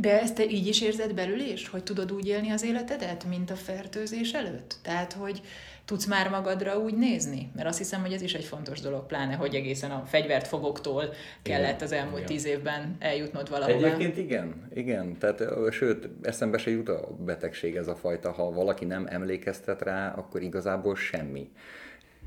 De 0.00 0.20
ezt 0.20 0.34
te 0.34 0.44
így 0.44 0.66
is 0.66 0.82
érzed 0.82 1.14
belül 1.14 1.40
is, 1.40 1.68
hogy 1.68 1.82
tudod 1.82 2.12
úgy 2.12 2.26
élni 2.26 2.50
az 2.50 2.64
életedet, 2.64 3.24
mint 3.24 3.50
a 3.50 3.54
fertőzés 3.54 4.32
előtt? 4.32 4.76
Tehát, 4.82 5.12
hogy 5.12 5.42
tudsz 5.84 6.06
már 6.06 6.30
magadra 6.30 6.78
úgy 6.78 6.94
nézni? 6.94 7.50
Mert 7.54 7.68
azt 7.68 7.78
hiszem, 7.78 8.00
hogy 8.00 8.12
ez 8.12 8.22
is 8.22 8.34
egy 8.34 8.44
fontos 8.44 8.80
dolog, 8.80 9.06
pláne, 9.06 9.34
hogy 9.34 9.54
egészen 9.54 9.90
a 9.90 10.04
fegyvert 10.06 10.46
fogoktól 10.46 11.04
kellett 11.42 11.82
az 11.82 11.92
elmúlt 11.92 12.16
igen. 12.16 12.26
tíz 12.26 12.44
évben 12.44 12.96
eljutnod 12.98 13.50
valahová. 13.50 13.86
Egyébként 13.86 14.16
igen, 14.16 14.68
igen. 14.74 15.18
Tehát, 15.18 15.42
sőt, 15.70 16.08
eszembe 16.22 16.58
se 16.58 16.70
jut 16.70 16.88
a 16.88 17.16
betegség 17.24 17.76
ez 17.76 17.88
a 17.88 17.96
fajta, 17.96 18.32
ha 18.32 18.50
valaki 18.50 18.84
nem 18.84 19.06
emlékeztet 19.08 19.82
rá, 19.82 20.14
akkor 20.16 20.42
igazából 20.42 20.96
semmi. 20.96 21.50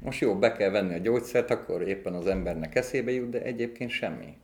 Most 0.03 0.22
jó, 0.22 0.36
be 0.36 0.51
kell 0.51 0.70
venni 0.70 0.93
a 0.93 0.98
gyógyszert, 0.98 1.51
akkor 1.51 1.88
éppen 1.88 2.13
az 2.13 2.27
embernek 2.27 2.75
eszébe 2.75 3.12
jut, 3.12 3.29
de 3.29 3.41
egyébként 3.41 3.89
semmi. 3.89 4.38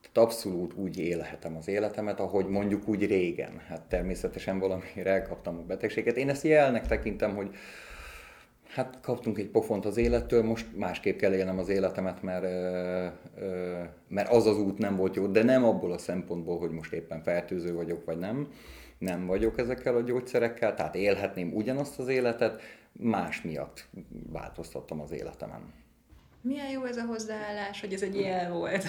Tehát 0.00 0.30
abszolút 0.30 0.74
úgy 0.74 0.98
élhetem 0.98 1.56
az 1.56 1.68
életemet, 1.68 2.20
ahogy 2.20 2.46
mondjuk 2.46 2.88
úgy 2.88 3.06
régen. 3.06 3.60
Hát 3.68 3.82
természetesen 3.82 4.58
valamire 4.58 5.10
elkaptam 5.10 5.58
a 5.58 5.62
betegséget. 5.66 6.16
Én 6.16 6.28
ezt 6.28 6.44
jelnek 6.44 6.86
tekintem, 6.86 7.34
hogy 7.34 7.54
hát 8.68 8.98
kaptunk 9.02 9.38
egy 9.38 9.48
pofont 9.48 9.84
az 9.84 9.96
élettől, 9.96 10.42
most 10.42 10.66
másképp 10.76 11.18
kell 11.18 11.34
élnem 11.34 11.58
az 11.58 11.68
életemet, 11.68 12.22
mert, 12.22 12.46
mert 14.08 14.28
az 14.28 14.46
az 14.46 14.58
út 14.58 14.78
nem 14.78 14.96
volt 14.96 15.16
jó, 15.16 15.26
de 15.26 15.42
nem 15.42 15.64
abból 15.64 15.92
a 15.92 15.98
szempontból, 15.98 16.58
hogy 16.58 16.70
most 16.70 16.92
éppen 16.92 17.22
fertőző 17.22 17.74
vagyok, 17.74 18.04
vagy 18.04 18.18
nem. 18.18 18.48
Nem 18.98 19.26
vagyok 19.26 19.58
ezekkel 19.58 19.96
a 19.96 20.00
gyógyszerekkel, 20.00 20.74
tehát 20.74 20.94
élhetném 20.94 21.52
ugyanazt 21.54 21.98
az 21.98 22.08
életet, 22.08 22.60
más 22.98 23.42
miatt 23.42 23.88
változtattam 24.32 25.00
az 25.00 25.10
életemen. 25.10 25.72
Milyen 26.40 26.70
jó 26.70 26.84
ez 26.84 26.96
a 26.96 27.04
hozzáállás, 27.04 27.80
hogy 27.80 27.92
ez 27.92 28.02
egy 28.02 28.20
jel 28.20 28.52
volt. 28.52 28.84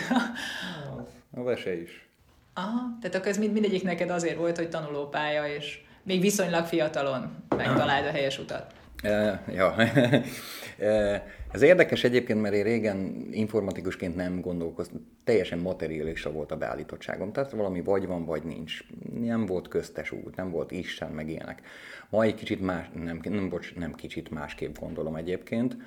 a 1.32 1.44
vese 1.44 1.82
is. 1.82 2.10
Aha, 2.54 2.98
tehát 3.02 3.16
akkor 3.16 3.28
ez 3.28 3.38
mind, 3.38 3.54
mindegyik 3.54 3.84
neked 3.84 4.10
azért 4.10 4.38
volt, 4.38 4.58
hogy 4.58 4.70
tanulópálya, 4.70 5.48
és 5.48 5.84
még 6.04 6.22
viszonylag 6.22 6.66
fiatalon 6.66 7.44
megtaláld 7.50 8.06
a 8.06 8.12
helyes 8.12 8.40
utat. 8.40 8.74
Uh, 9.04 9.56
ja. 9.56 9.76
Ez 11.56 11.62
érdekes 11.62 12.04
egyébként, 12.04 12.42
mert 12.42 12.56
én 12.56 12.64
régen 12.64 13.28
informatikusként 13.32 14.16
nem 14.16 14.42
gondolkoztam, 14.42 15.08
teljesen 15.24 15.60
materialista 15.60 16.32
volt 16.32 16.52
a 16.52 16.58
beállítottságom, 16.58 17.32
tehát 17.32 17.52
valami 17.52 17.82
vagy 17.82 18.08
van, 18.08 18.26
vagy 18.26 18.44
nincs. 18.44 18.80
Nem 19.20 19.46
volt 19.46 19.68
köztes 19.68 20.12
út, 20.12 20.36
nem 20.36 20.52
volt 20.52 20.72
Isten, 20.72 21.12
meg 21.12 21.30
ilyenek. 21.30 21.62
Ma 22.10 22.24
egy 22.24 22.36
kicsit 22.36 22.62
más, 22.62 22.90
nem, 23.04 23.20
nem, 23.24 23.50
bocs, 23.50 23.76
nem 23.76 23.94
kicsit 23.94 24.30
másképp 24.30 24.78
gondolom 24.80 25.16
egyébként. 25.16 25.78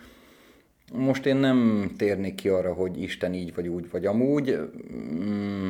Most 0.93 1.27
én 1.27 1.37
nem 1.37 1.91
térnék 1.97 2.35
ki 2.35 2.49
arra, 2.49 2.73
hogy 2.73 3.03
Isten 3.03 3.35
így 3.35 3.55
vagy 3.55 3.69
úgy 3.69 3.91
vagy 3.91 4.07
amúgy. 4.07 4.59
Mm, 4.93 5.69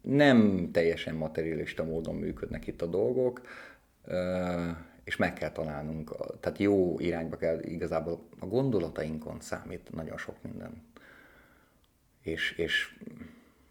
nem 0.00 0.68
teljesen 0.72 1.14
materialista 1.14 1.84
módon 1.84 2.14
működnek 2.14 2.66
itt 2.66 2.82
a 2.82 2.86
dolgok 2.86 3.40
és 5.08 5.16
meg 5.16 5.32
kell 5.32 5.50
találnunk, 5.50 6.16
tehát 6.40 6.58
jó 6.58 6.98
irányba 6.98 7.36
kell, 7.36 7.62
igazából 7.62 8.20
a 8.38 8.46
gondolatainkon 8.46 9.40
számít 9.40 9.94
nagyon 9.94 10.18
sok 10.18 10.34
minden. 10.42 10.82
És, 12.22 12.52
és 12.52 12.98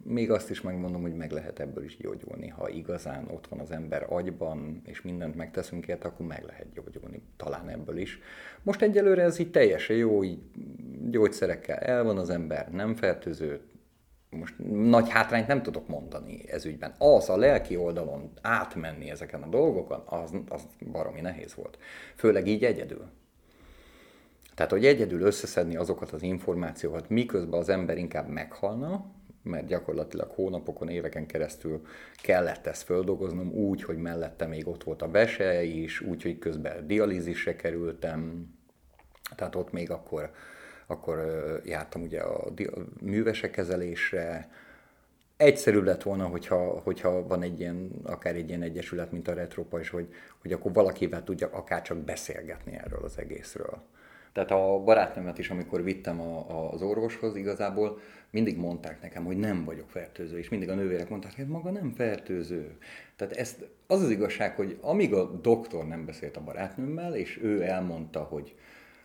még 0.03 0.31
azt 0.31 0.49
is 0.49 0.61
megmondom, 0.61 1.01
hogy 1.01 1.15
meg 1.15 1.31
lehet 1.31 1.59
ebből 1.59 1.83
is 1.83 1.97
gyógyulni. 1.97 2.47
Ha 2.47 2.69
igazán 2.69 3.27
ott 3.27 3.47
van 3.47 3.59
az 3.59 3.71
ember 3.71 4.05
agyban, 4.09 4.81
és 4.85 5.01
mindent 5.01 5.35
megteszünk 5.35 5.87
érte, 5.87 6.07
akkor 6.07 6.25
meg 6.25 6.43
lehet 6.43 6.73
gyógyulni. 6.73 7.21
Talán 7.35 7.69
ebből 7.69 7.97
is. 7.97 8.19
Most 8.63 8.81
egyelőre 8.81 9.23
ez 9.23 9.39
így 9.39 9.51
teljesen 9.51 9.95
jó, 9.95 10.23
így 10.23 10.39
gyógyszerekkel 11.09 11.77
el 11.77 12.03
van 12.03 12.17
az 12.17 12.29
ember, 12.29 12.71
nem 12.71 12.95
fertőző, 12.95 13.61
most 14.29 14.53
nagy 14.89 15.09
hátrányt 15.09 15.47
nem 15.47 15.63
tudok 15.63 15.87
mondani 15.87 16.49
ez 16.49 16.65
ügyben. 16.65 16.93
Az 16.97 17.29
a 17.29 17.37
lelki 17.37 17.75
oldalon 17.75 18.31
átmenni 18.41 19.09
ezeken 19.09 19.41
a 19.41 19.47
dolgokon, 19.47 20.03
az, 20.05 20.31
az 20.49 20.67
baromi 20.91 21.21
nehéz 21.21 21.55
volt. 21.55 21.77
Főleg 22.15 22.47
így 22.47 22.63
egyedül. 22.63 23.09
Tehát, 24.55 24.71
hogy 24.71 24.85
egyedül 24.85 25.21
összeszedni 25.21 25.75
azokat 25.75 26.11
az 26.11 26.21
információkat, 26.21 27.09
miközben 27.09 27.59
az 27.59 27.69
ember 27.69 27.97
inkább 27.97 28.27
meghalna, 28.27 29.05
mert 29.43 29.67
gyakorlatilag 29.67 30.31
hónapokon, 30.31 30.89
éveken 30.89 31.25
keresztül 31.25 31.81
kellett 32.15 32.67
ezt 32.67 32.83
földolgoznom 32.83 33.51
úgy, 33.51 33.83
hogy 33.83 33.97
mellette 33.97 34.45
még 34.45 34.67
ott 34.67 34.83
volt 34.83 35.01
a 35.01 35.09
vese 35.09 35.63
is, 35.63 36.01
úgy, 36.01 36.23
hogy 36.23 36.37
közben 36.37 36.87
dialízisre 36.87 37.55
kerültem, 37.55 38.47
tehát 39.35 39.55
ott 39.55 39.71
még 39.71 39.91
akkor 39.91 40.31
akkor 40.87 41.17
jártam 41.65 42.01
ugye 42.01 42.21
a 42.21 42.53
művesek 43.01 43.51
kezelésre. 43.51 44.49
Egyszerű 45.37 45.81
lett 45.81 46.03
volna, 46.03 46.25
hogyha, 46.25 46.79
hogyha 46.79 47.27
van 47.27 47.41
egy 47.41 47.59
ilyen, 47.59 47.91
akár 48.03 48.35
egy 48.35 48.49
ilyen 48.49 48.61
egyesület, 48.61 49.11
mint 49.11 49.27
a 49.27 49.33
Retropa, 49.33 49.79
és 49.79 49.89
hogy, 49.89 50.13
hogy 50.41 50.51
akkor 50.51 50.73
valakivel 50.73 51.23
tudjak 51.23 51.53
akár 51.53 51.81
csak 51.81 51.97
beszélgetni 51.97 52.73
erről 52.73 53.03
az 53.03 53.17
egészről. 53.17 53.81
Tehát 54.37 54.51
a 54.51 54.83
barátnőmet 54.83 55.37
is, 55.37 55.49
amikor 55.49 55.83
vittem 55.83 56.21
a, 56.21 56.71
az 56.71 56.81
orvoshoz, 56.81 57.35
igazából 57.35 57.99
mindig 58.29 58.57
mondták 58.57 59.01
nekem, 59.01 59.25
hogy 59.25 59.37
nem 59.37 59.63
vagyok 59.63 59.89
fertőző, 59.89 60.37
és 60.37 60.49
mindig 60.49 60.69
a 60.69 60.75
nővérek 60.75 61.09
mondták, 61.09 61.35
hogy 61.35 61.47
maga 61.47 61.71
nem 61.71 61.91
fertőző. 61.91 62.77
Tehát 63.15 63.35
ezt, 63.35 63.67
az 63.87 64.01
az 64.01 64.09
igazság, 64.09 64.55
hogy 64.55 64.77
amíg 64.81 65.13
a 65.13 65.31
doktor 65.31 65.87
nem 65.87 66.05
beszélt 66.05 66.37
a 66.37 66.43
barátnőmmel, 66.43 67.15
és 67.15 67.39
ő 67.43 67.61
elmondta, 67.63 68.19
hogy, 68.19 68.55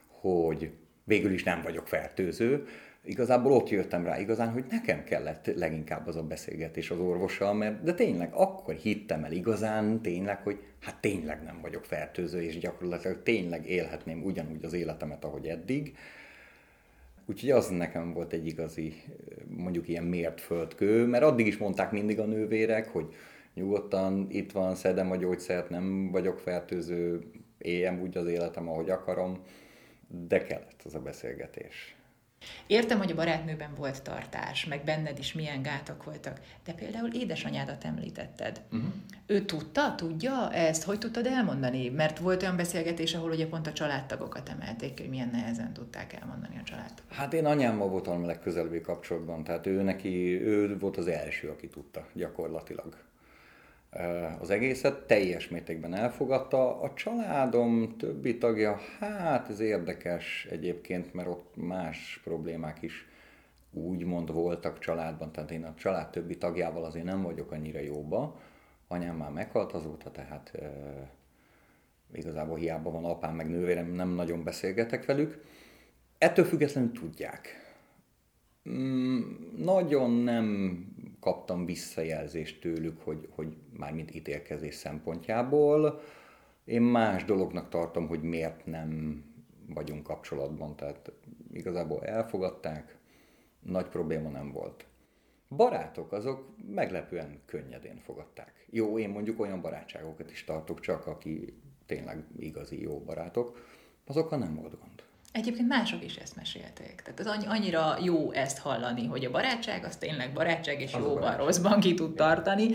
hogy 0.07 0.71
végül 1.05 1.33
is 1.33 1.43
nem 1.43 1.63
vagyok 1.63 1.89
fertőző. 1.89 2.67
Igazából 3.05 3.53
ott 3.53 3.69
jöttem 3.69 4.05
rá 4.05 4.21
igazán, 4.21 4.53
hogy 4.53 4.65
nekem 4.71 5.05
kellett 5.05 5.47
leginkább 5.57 6.07
az 6.07 6.17
a 6.17 6.23
beszélgetés 6.23 6.91
az 6.91 6.99
orvossal, 6.99 7.55
mert 7.55 7.83
de 7.83 7.95
tényleg 7.95 8.33
akkor 8.33 8.75
hittem 8.75 9.25
el 9.25 9.33
igazán, 9.33 10.01
tényleg, 10.01 10.43
hogy 10.43 10.59
hát 10.81 11.01
tényleg 11.01 11.43
nem 11.43 11.59
vagyok 11.61 11.85
fertőző, 11.85 12.43
és 12.43 12.59
gyakorlatilag 12.59 13.23
tényleg 13.23 13.71
élhetném 13.71 14.23
ugyanúgy 14.25 14.65
az 14.65 14.73
életemet, 14.73 15.25
ahogy 15.25 15.47
eddig. 15.47 15.97
Úgyhogy 17.27 17.51
az 17.51 17.69
nekem 17.69 18.13
volt 18.13 18.33
egy 18.33 18.47
igazi, 18.47 18.95
mondjuk 19.49 19.89
ilyen 19.89 20.05
mért 20.05 20.41
földkő, 20.41 21.07
mert 21.07 21.25
addig 21.25 21.47
is 21.47 21.57
mondták 21.57 21.91
mindig 21.91 22.19
a 22.19 22.25
nővérek, 22.25 22.89
hogy 22.89 23.15
nyugodtan 23.55 24.27
itt 24.31 24.53
van, 24.53 24.75
szedem 24.75 25.11
a 25.11 25.17
gyógyszert, 25.17 25.71
nem 25.71 26.11
vagyok 26.11 26.39
fertőző, 26.39 27.21
éljem 27.59 28.01
úgy 28.01 28.17
az 28.17 28.27
életem, 28.27 28.69
ahogy 28.69 28.91
akarom 28.91 29.39
de 30.13 30.43
kellett 30.43 30.83
az 30.85 30.95
a 30.95 31.01
beszélgetés. 31.01 31.97
Értem, 32.67 32.99
hogy 32.99 33.11
a 33.11 33.15
barátnőben 33.15 33.75
volt 33.77 34.03
tartás, 34.03 34.65
meg 34.65 34.85
benned 34.85 35.19
is 35.19 35.33
milyen 35.33 35.63
gátak 35.63 36.05
voltak, 36.05 36.41
de 36.65 36.73
például 36.73 37.15
édesanyádat 37.15 37.85
említetted. 37.85 38.61
Uh-huh. 38.73 38.93
Ő 39.27 39.45
tudta, 39.45 39.95
tudja 39.95 40.53
ezt? 40.53 40.83
Hogy 40.83 40.99
tudtad 40.99 41.27
elmondani? 41.27 41.89
Mert 41.89 42.19
volt 42.19 42.43
olyan 42.43 42.57
beszélgetés, 42.57 43.15
ahol 43.15 43.31
ugye 43.31 43.47
pont 43.47 43.67
a 43.67 43.73
családtagokat 43.73 44.49
emelték, 44.49 44.99
hogy 44.99 45.09
milyen 45.09 45.31
nehezen 45.33 45.73
tudták 45.73 46.13
elmondani 46.13 46.59
a 46.61 46.65
család. 46.65 47.03
Hát 47.09 47.33
én 47.33 47.47
anyámmal 47.47 47.89
voltam 47.89 48.23
a 48.23 48.27
legközelebbi 48.27 48.81
kapcsolatban, 48.81 49.45
tehát 49.45 49.67
ő 49.67 49.83
neki, 49.83 50.43
ő 50.43 50.79
volt 50.79 50.97
az 50.97 51.07
első, 51.07 51.49
aki 51.49 51.69
tudta 51.69 52.07
gyakorlatilag 52.13 52.97
az 54.39 54.51
egészet, 54.51 55.07
teljes 55.07 55.49
mértékben 55.49 55.95
elfogadta. 55.95 56.81
A 56.81 56.95
családom 56.95 57.97
többi 57.99 58.39
tagja, 58.39 58.79
hát 58.99 59.49
ez 59.49 59.61
érdekes 59.61 60.47
egyébként, 60.51 61.15
mert 61.15 61.29
ott 61.29 61.53
más 61.57 62.21
problémák 62.25 62.83
is 62.83 63.07
úgymond 63.73 64.33
voltak 64.33 64.79
családban, 64.79 65.33
tehát 65.33 65.51
én 65.51 65.65
a 65.65 65.75
család 65.75 66.11
többi 66.11 66.39
tagjával 66.39 66.85
azért 66.85 67.05
nem 67.05 67.23
vagyok 67.23 67.51
annyira 67.51 67.81
jóba. 67.81 68.41
Anyám 68.89 69.17
már 69.17 69.31
meghalt 69.31 69.73
azóta, 69.73 70.11
tehát 70.11 70.55
e, 70.55 70.71
igazából 72.13 72.57
hiába 72.57 72.91
van 72.91 73.05
apám 73.05 73.35
meg 73.35 73.49
nővérem, 73.49 73.87
nem 73.87 74.09
nagyon 74.09 74.45
beszélgetek 74.45 75.05
velük. 75.05 75.45
Ettől 76.19 76.45
függetlenül 76.45 76.93
tudják. 76.93 77.49
Mm, 78.71 79.21
nagyon 79.57 80.11
nem 80.11 80.87
kaptam 81.23 81.65
visszajelzést 81.65 82.61
tőlük, 82.61 83.01
hogy, 83.01 83.29
hogy 83.31 83.57
mármint 83.73 84.15
ítélkezés 84.15 84.75
szempontjából. 84.75 86.01
Én 86.65 86.83
más 86.83 87.25
dolognak 87.25 87.69
tartom, 87.69 88.07
hogy 88.07 88.23
miért 88.23 88.67
nem 88.67 89.23
vagyunk 89.69 90.03
kapcsolatban, 90.03 90.77
tehát 90.77 91.13
igazából 91.53 92.05
elfogadták, 92.05 92.99
nagy 93.61 93.89
probléma 93.89 94.29
nem 94.29 94.53
volt. 94.53 94.87
Barátok 95.49 96.13
azok 96.13 96.57
meglepően 96.75 97.41
könnyedén 97.47 97.99
fogadták. 97.99 98.67
Jó, 98.71 98.99
én 98.99 99.11
mondjuk 99.11 99.41
olyan 99.41 99.61
barátságokat 99.61 100.31
is 100.31 100.45
tartok 100.45 100.81
csak, 100.81 101.07
aki 101.07 101.55
tényleg 101.87 102.25
igazi 102.39 102.83
jó 102.83 103.01
barátok, 103.01 103.59
azokkal 104.07 104.39
nem 104.39 104.55
volt 104.55 104.79
gond. 104.79 105.03
Egyébként 105.33 105.69
mások 105.69 106.05
is 106.05 106.17
ezt 106.17 106.37
mesélték. 106.37 107.03
Tehát 107.05 107.21
az 107.21 107.47
annyira 107.49 107.97
jó 108.03 108.33
ezt 108.33 108.59
hallani, 108.59 109.07
hogy 109.07 109.25
a 109.25 109.31
barátság 109.31 109.85
az 109.85 109.97
tényleg 109.97 110.33
barátság, 110.33 110.81
és 110.81 110.93
az 110.93 111.01
jóban, 111.03 111.37
rosszban 111.37 111.81
ki 111.81 111.95
tud 111.95 112.15
tartani. 112.15 112.69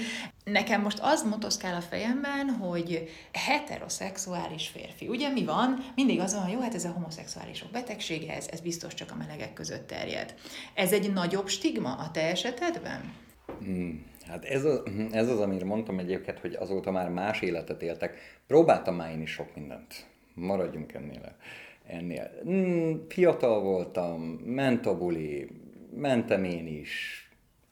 Nekem 0.43 0.81
most 0.81 0.99
az 1.01 1.23
motoszkál 1.23 1.75
a 1.75 1.81
fejemben, 1.81 2.49
hogy 2.49 3.09
heteroszexuális 3.33 4.67
férfi. 4.67 5.07
Ugye 5.07 5.29
mi 5.29 5.43
van? 5.45 5.85
Mindig 5.95 6.19
az 6.19 6.33
van, 6.33 6.49
jó, 6.49 6.59
hát 6.59 6.75
ez 6.75 6.85
a 6.85 6.89
homoszexuálisok 6.89 7.71
betegsége, 7.71 8.33
ez, 8.33 8.47
ez 8.51 8.61
biztos 8.61 8.93
csak 8.93 9.11
a 9.11 9.15
melegek 9.15 9.53
között 9.53 9.87
terjed. 9.87 10.35
Ez 10.73 10.93
egy 10.93 11.13
nagyobb 11.13 11.47
stigma 11.47 11.93
a 11.93 12.11
te 12.11 12.21
esetedben? 12.21 13.13
Hmm. 13.59 14.05
Hát 14.27 14.45
ez 14.45 14.63
az, 14.63 14.81
ez 15.11 15.29
az, 15.29 15.39
amire 15.39 15.65
mondtam 15.65 15.99
egyébként, 15.99 16.39
hogy 16.39 16.53
azóta 16.53 16.91
már 16.91 17.09
más 17.09 17.41
életet 17.41 17.81
éltek. 17.81 18.39
Próbáltam 18.47 18.95
már 18.95 19.11
én 19.11 19.21
is 19.21 19.31
sok 19.31 19.55
mindent. 19.55 20.05
Maradjunk 20.33 20.93
ennél. 20.93 21.35
Ennél. 21.87 22.31
Mm, 22.49 22.93
fiatal 23.07 23.61
voltam, 23.61 24.21
ment 24.45 24.85
a 24.85 24.97
buli, 24.97 25.47
mentem 25.95 26.43
én 26.43 26.67
is, 26.67 27.21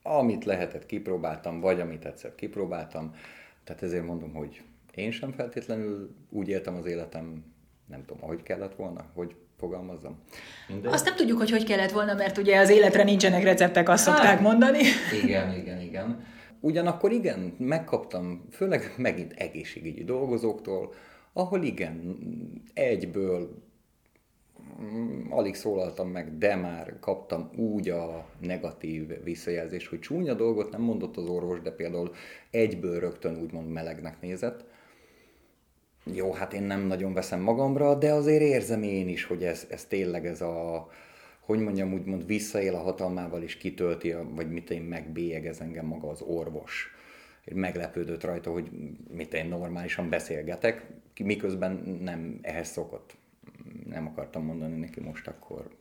amit 0.01 0.45
lehetett 0.45 0.86
kipróbáltam, 0.86 1.60
vagy 1.60 1.79
amit 1.79 2.05
egyszer 2.05 2.36
kipróbáltam. 2.36 3.15
Tehát 3.63 3.84
ezért 3.84 4.05
mondom, 4.05 4.34
hogy 4.34 4.62
én 4.95 5.12
sem 5.12 5.31
feltétlenül 5.31 6.15
úgy 6.29 6.48
éltem 6.48 6.75
az 6.75 6.86
életem, 6.86 7.43
nem 7.86 8.05
tudom, 8.05 8.24
ahogy 8.24 8.43
kellett 8.43 8.75
volna, 8.75 9.05
hogy 9.13 9.36
fogalmazzam. 9.57 10.19
Mindegy. 10.67 10.93
Azt 10.93 11.05
nem 11.05 11.15
tudjuk, 11.15 11.38
hogy 11.38 11.51
hogy 11.51 11.63
kellett 11.63 11.91
volna, 11.91 12.13
mert 12.13 12.38
ugye 12.38 12.60
az 12.60 12.69
életre 12.69 13.03
nincsenek 13.03 13.43
receptek, 13.43 13.89
azt 13.89 14.05
hát, 14.05 14.15
szokták 14.15 14.41
mondani. 14.41 14.79
Igen, 15.24 15.53
igen, 15.53 15.81
igen. 15.81 16.25
Ugyanakkor 16.60 17.12
igen, 17.12 17.55
megkaptam, 17.57 18.45
főleg 18.51 18.93
megint 18.98 19.34
egészségügyi 19.34 20.03
dolgozóktól, 20.03 20.93
ahol 21.34 21.63
igen, 21.63 22.17
egyből 22.74 23.64
alig 25.29 25.55
szólaltam 25.55 26.10
meg, 26.10 26.38
de 26.38 26.55
már 26.55 27.00
kaptam 27.00 27.50
úgy 27.57 27.89
a 27.89 28.25
negatív 28.39 29.24
visszajelzést, 29.24 29.88
hogy 29.88 30.00
csúnya 30.00 30.34
dolgot 30.34 30.72
nem 30.72 30.81
mondott 30.81 31.17
az 31.17 31.27
orvos, 31.27 31.62
de 31.62 31.72
például 31.72 32.12
egyből 32.50 33.00
rögtön 33.00 33.41
úgymond 33.41 33.72
melegnek 33.72 34.22
nézett. 34.22 34.65
Jó, 36.13 36.31
hát 36.31 36.53
én 36.53 36.63
nem 36.63 36.81
nagyon 36.81 37.13
veszem 37.13 37.39
magamra, 37.39 37.95
de 37.95 38.13
azért 38.13 38.41
érzem 38.41 38.84
én 38.84 39.07
is, 39.07 39.24
hogy 39.24 39.43
ez, 39.43 39.67
ez 39.69 39.86
tényleg 39.86 40.25
ez 40.25 40.41
a, 40.41 40.88
hogy 41.39 41.60
mondjam, 41.60 41.93
úgymond 41.93 42.25
visszaél 42.25 42.75
a 42.75 42.81
hatalmával, 42.81 43.43
és 43.43 43.57
kitölti, 43.57 44.15
vagy 44.36 44.51
mit 44.51 44.69
én 44.69 44.81
megbélyegez 44.81 45.62
engem 45.62 45.86
maga 45.86 46.10
az 46.10 46.22
orvos. 46.22 46.89
Meglepődött 47.53 48.24
rajta, 48.24 48.51
hogy 48.51 48.69
mit 49.15 49.34
én 49.34 49.48
normálisan 49.48 50.10
beszélgetek, 50.10 50.86
miközben 51.24 52.00
nem 52.01 52.39
ehhez 52.41 52.67
szokott. 52.67 53.17
Nem 53.85 54.07
akartam 54.07 54.43
mondani 54.43 54.79
neki 54.79 54.99
most 54.99 55.27
akkor 55.27 55.77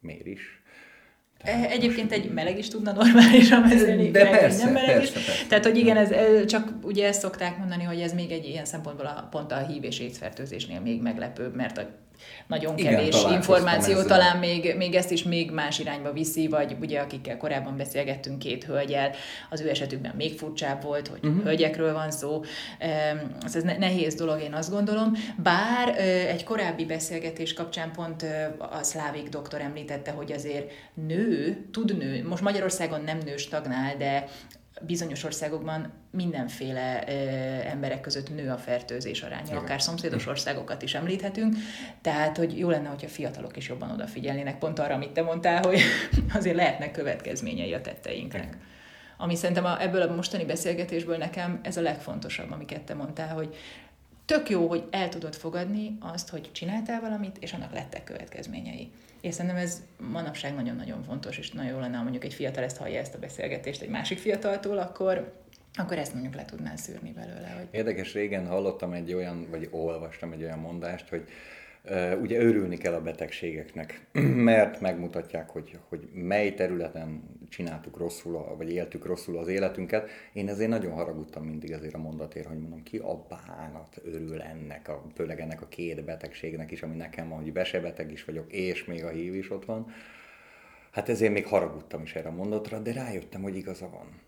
miért 0.00 0.26
is. 0.26 0.62
Tehát 1.38 1.70
Egyébként 1.70 2.10
most... 2.10 2.22
egy 2.22 2.32
meleg 2.32 2.58
is 2.58 2.68
tudna 2.68 2.92
normálisan 2.92 3.62
beszélni, 3.62 4.10
de 4.10 4.30
persze, 4.30 4.70
meleg 4.70 4.96
persze, 4.96 5.18
is. 5.18 5.26
Persze. 5.26 5.46
Tehát, 5.46 5.64
hogy 5.64 5.76
igen, 5.76 5.96
ez, 5.96 6.44
csak 6.46 6.72
ugye 6.82 7.06
ezt 7.06 7.20
szokták 7.20 7.58
mondani, 7.58 7.82
hogy 7.82 8.00
ez 8.00 8.12
még 8.12 8.30
egy 8.30 8.44
ilyen 8.44 8.64
szempontból 8.64 9.06
a, 9.06 9.28
pont 9.30 9.52
a 9.52 9.66
hív 9.66 9.84
és 9.84 10.00
étfertőzésnél 10.00 10.80
még 10.80 11.02
meglepőbb, 11.02 11.54
mert 11.54 11.78
a 11.78 11.88
nagyon 12.46 12.76
kevés 12.76 13.20
Igen, 13.20 13.32
információ 13.32 13.92
ezzel. 13.92 14.06
talán 14.06 14.36
még, 14.36 14.74
még 14.76 14.94
ezt 14.94 15.10
is 15.10 15.22
még 15.22 15.50
más 15.50 15.78
irányba 15.78 16.12
viszi, 16.12 16.48
vagy 16.48 16.76
ugye 16.80 17.00
akikkel 17.00 17.36
korábban 17.36 17.76
beszélgettünk 17.76 18.38
két 18.38 18.64
hölgyel, 18.64 19.10
az 19.50 19.60
ő 19.60 19.68
esetükben 19.68 20.14
még 20.16 20.38
furcsább 20.38 20.82
volt, 20.82 21.08
hogy 21.08 21.20
uh-huh. 21.22 21.42
hölgyekről 21.42 21.92
van 21.92 22.10
szó. 22.10 22.42
Ez, 23.44 23.56
ez 23.56 23.62
nehéz 23.62 24.14
dolog, 24.14 24.40
én 24.40 24.52
azt 24.52 24.70
gondolom. 24.70 25.12
Bár 25.42 25.98
egy 26.28 26.44
korábbi 26.44 26.84
beszélgetés 26.84 27.52
kapcsán 27.52 27.92
pont 27.92 28.26
a 28.58 28.82
szlávik 28.82 29.28
doktor 29.28 29.60
említette, 29.60 30.10
hogy 30.10 30.32
azért 30.32 30.70
nő, 31.06 31.56
tud 31.72 31.96
nő, 31.98 32.26
most 32.28 32.42
Magyarországon 32.42 33.00
nem 33.00 33.18
nő 33.24 33.36
stagnál, 33.36 33.96
de 33.96 34.24
bizonyos 34.80 35.24
országokban 35.24 35.92
mindenféle 36.10 37.04
ö, 37.06 37.12
emberek 37.68 38.00
között 38.00 38.34
nő 38.34 38.50
a 38.50 38.56
fertőzés 38.56 39.22
aránya, 39.22 39.46
Igen. 39.46 39.56
akár 39.56 39.82
szomszédos 39.82 40.26
országokat 40.26 40.82
is 40.82 40.94
említhetünk, 40.94 41.56
tehát 42.00 42.36
hogy 42.36 42.58
jó 42.58 42.70
lenne, 42.70 42.88
hogyha 42.88 43.08
fiatalok 43.08 43.56
is 43.56 43.68
jobban 43.68 43.90
odafigyelnének, 43.90 44.58
pont 44.58 44.78
arra, 44.78 44.94
amit 44.94 45.10
te 45.10 45.22
mondtál, 45.22 45.62
hogy 45.62 45.80
azért 46.38 46.56
lehetnek 46.56 46.90
következményei 46.90 47.74
a 47.74 47.80
tetteinknek. 47.80 48.44
Igen. 48.44 48.60
Ami 49.16 49.34
szerintem 49.34 49.64
a, 49.64 49.82
ebből 49.82 50.02
a 50.02 50.14
mostani 50.14 50.44
beszélgetésből 50.44 51.16
nekem 51.16 51.60
ez 51.62 51.76
a 51.76 51.80
legfontosabb, 51.80 52.50
amiket 52.50 52.82
te 52.82 52.94
mondtál, 52.94 53.34
hogy 53.34 53.56
tök 54.24 54.48
jó, 54.48 54.68
hogy 54.68 54.84
el 54.90 55.08
tudod 55.08 55.34
fogadni 55.34 55.96
azt, 56.00 56.28
hogy 56.28 56.52
csináltál 56.52 57.00
valamit, 57.00 57.36
és 57.40 57.52
annak 57.52 57.72
lettek 57.72 58.04
következményei. 58.04 58.90
És 59.24 59.34
szerintem 59.34 59.60
ez 59.60 59.82
manapság 59.98 60.54
nagyon-nagyon 60.54 61.02
fontos, 61.02 61.38
és 61.38 61.50
nagyon 61.50 61.72
jó 61.72 61.78
lenne, 61.78 61.96
ha 61.96 62.02
mondjuk 62.02 62.24
egy 62.24 62.34
fiatal 62.34 62.64
ezt 62.64 62.76
hallja 62.76 63.00
ezt 63.00 63.14
a 63.14 63.18
beszélgetést 63.18 63.82
egy 63.82 63.88
másik 63.88 64.18
fiataltól, 64.18 64.78
akkor, 64.78 65.32
akkor 65.74 65.98
ezt 65.98 66.12
mondjuk 66.12 66.34
le 66.34 66.44
tudnál 66.44 66.76
szűrni 66.76 67.12
belőle. 67.12 67.54
Hogy... 67.56 67.66
Érdekes, 67.70 68.12
régen 68.12 68.46
hallottam 68.46 68.92
egy 68.92 69.12
olyan, 69.12 69.46
vagy 69.50 69.68
olvastam 69.70 70.32
egy 70.32 70.42
olyan 70.42 70.58
mondást, 70.58 71.08
hogy 71.08 71.28
ugye 72.20 72.38
örülni 72.38 72.76
kell 72.76 72.94
a 72.94 73.02
betegségeknek, 73.02 74.06
mert 74.50 74.80
megmutatják, 74.80 75.50
hogy, 75.50 75.78
hogy 75.88 76.08
mely 76.12 76.54
területen 76.54 77.22
csináltuk 77.48 77.96
rosszul, 77.96 78.56
vagy 78.56 78.72
éltük 78.72 79.04
rosszul 79.04 79.38
az 79.38 79.48
életünket. 79.48 80.10
Én 80.32 80.48
ezért 80.48 80.68
nagyon 80.68 80.92
haragudtam 80.92 81.44
mindig 81.44 81.70
ezért 81.70 81.94
a 81.94 81.98
mondatért, 81.98 82.46
hogy 82.46 82.58
mondom, 82.58 82.82
ki 82.82 82.98
a 82.98 83.26
bánat 83.28 84.00
örül 84.04 84.42
ennek, 84.42 84.88
a, 84.88 85.02
főleg 85.14 85.40
ennek 85.40 85.62
a 85.62 85.68
két 85.68 86.04
betegségnek 86.04 86.70
is, 86.70 86.82
ami 86.82 86.96
nekem 86.96 87.28
van, 87.28 87.42
hogy 87.42 87.52
vesebeteg 87.52 88.12
is 88.12 88.24
vagyok, 88.24 88.52
és 88.52 88.84
még 88.84 89.04
a 89.04 89.10
hív 89.10 89.34
is 89.34 89.50
ott 89.50 89.64
van. 89.64 89.86
Hát 90.90 91.08
ezért 91.08 91.32
még 91.32 91.46
haragudtam 91.46 92.02
is 92.02 92.14
erre 92.14 92.28
a 92.28 92.32
mondatra, 92.32 92.78
de 92.78 92.92
rájöttem, 92.92 93.42
hogy 93.42 93.56
igaza 93.56 93.88
van. 93.88 94.20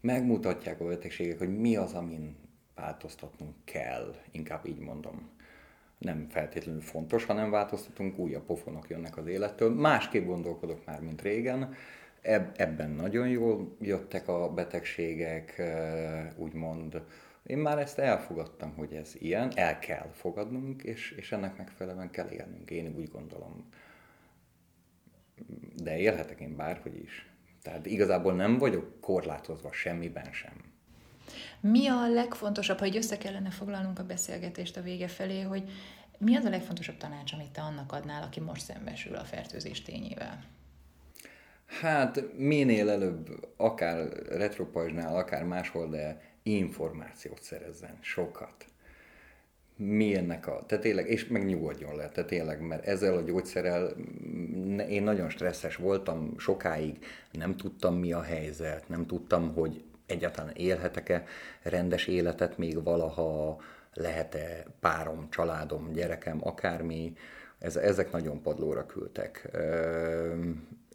Megmutatják 0.00 0.80
a 0.80 0.84
betegségek, 0.84 1.38
hogy 1.38 1.58
mi 1.58 1.76
az, 1.76 1.92
amin 1.92 2.36
változtatnunk 2.74 3.54
kell, 3.64 4.14
inkább 4.32 4.66
így 4.66 4.78
mondom 4.78 5.38
nem 6.00 6.26
feltétlenül 6.28 6.80
fontos, 6.80 7.24
hanem 7.24 7.50
változtatunk, 7.50 8.18
újabb 8.18 8.44
pofonok 8.44 8.88
jönnek 8.88 9.16
az 9.16 9.26
élettől. 9.26 9.74
Másképp 9.74 10.26
gondolkodok 10.26 10.86
már, 10.86 11.00
mint 11.00 11.22
régen. 11.22 11.74
Ebben 12.56 12.90
nagyon 12.90 13.28
jól 13.28 13.76
jöttek 13.80 14.28
a 14.28 14.52
betegségek, 14.52 15.62
úgymond. 16.36 17.02
Én 17.46 17.58
már 17.58 17.78
ezt 17.78 17.98
elfogadtam, 17.98 18.74
hogy 18.76 18.92
ez 18.92 19.14
ilyen, 19.18 19.52
el 19.54 19.78
kell 19.78 20.10
fogadnunk, 20.12 20.82
és, 20.82 21.10
és 21.10 21.32
ennek 21.32 21.56
megfelelően 21.56 22.10
kell 22.10 22.28
élnünk. 22.30 22.70
Én 22.70 22.94
úgy 22.96 23.10
gondolom. 23.10 23.68
De 25.82 25.98
élhetek 25.98 26.40
én 26.40 26.56
bárhogy 26.56 27.02
is. 27.02 27.30
Tehát 27.62 27.86
igazából 27.86 28.34
nem 28.34 28.58
vagyok 28.58 29.00
korlátozva 29.00 29.72
semmiben 29.72 30.32
sem. 30.32 30.69
Mi 31.60 31.86
a 31.86 32.08
legfontosabb, 32.08 32.78
ha 32.78 32.86
így 32.86 32.96
össze 32.96 33.18
kellene 33.18 33.50
foglalnunk 33.50 33.98
a 33.98 34.04
beszélgetést 34.04 34.76
a 34.76 34.82
vége 34.82 35.08
felé, 35.08 35.40
hogy 35.40 35.70
mi 36.18 36.36
az 36.36 36.44
a 36.44 36.50
legfontosabb 36.50 36.96
tanács, 36.96 37.32
amit 37.32 37.50
te 37.50 37.60
annak 37.60 37.92
adnál, 37.92 38.22
aki 38.22 38.40
most 38.40 38.64
szembesül 38.64 39.14
a 39.14 39.24
fertőzés 39.24 39.82
tényével? 39.82 40.44
Hát 41.80 42.24
minél 42.36 42.90
előbb, 42.90 43.48
akár 43.56 44.08
retropajzsnál, 44.28 45.16
akár 45.16 45.44
máshol, 45.44 45.88
de 45.88 46.20
információt 46.42 47.42
szerezzen, 47.42 47.98
sokat. 48.00 48.64
Mi 49.76 50.16
ennek 50.16 50.46
a, 50.46 50.64
tehát 50.66 50.84
tényleg, 50.84 51.08
és 51.08 51.26
meg 51.26 51.44
nyugodjon 51.44 51.96
le, 51.96 52.08
tehát 52.08 52.28
tényleg, 52.28 52.60
mert 52.60 52.86
ezzel 52.86 53.16
a 53.16 53.20
gyógyszerrel 53.20 53.94
én 54.88 55.02
nagyon 55.02 55.28
stresszes 55.28 55.76
voltam 55.76 56.38
sokáig, 56.38 57.04
nem 57.32 57.56
tudtam 57.56 57.94
mi 57.94 58.12
a 58.12 58.22
helyzet, 58.22 58.88
nem 58.88 59.06
tudtam, 59.06 59.54
hogy 59.54 59.82
egyáltalán 60.10 60.52
élhetek-e 60.56 61.24
rendes 61.62 62.06
életet 62.06 62.58
még 62.58 62.82
valaha, 62.82 63.60
lehet-e 63.94 64.64
párom, 64.80 65.30
családom, 65.30 65.92
gyerekem, 65.92 66.38
akármi, 66.42 67.12
ez, 67.58 67.76
ezek 67.76 68.10
nagyon 68.12 68.42
padlóra 68.42 68.86
küldtek. 68.86 69.50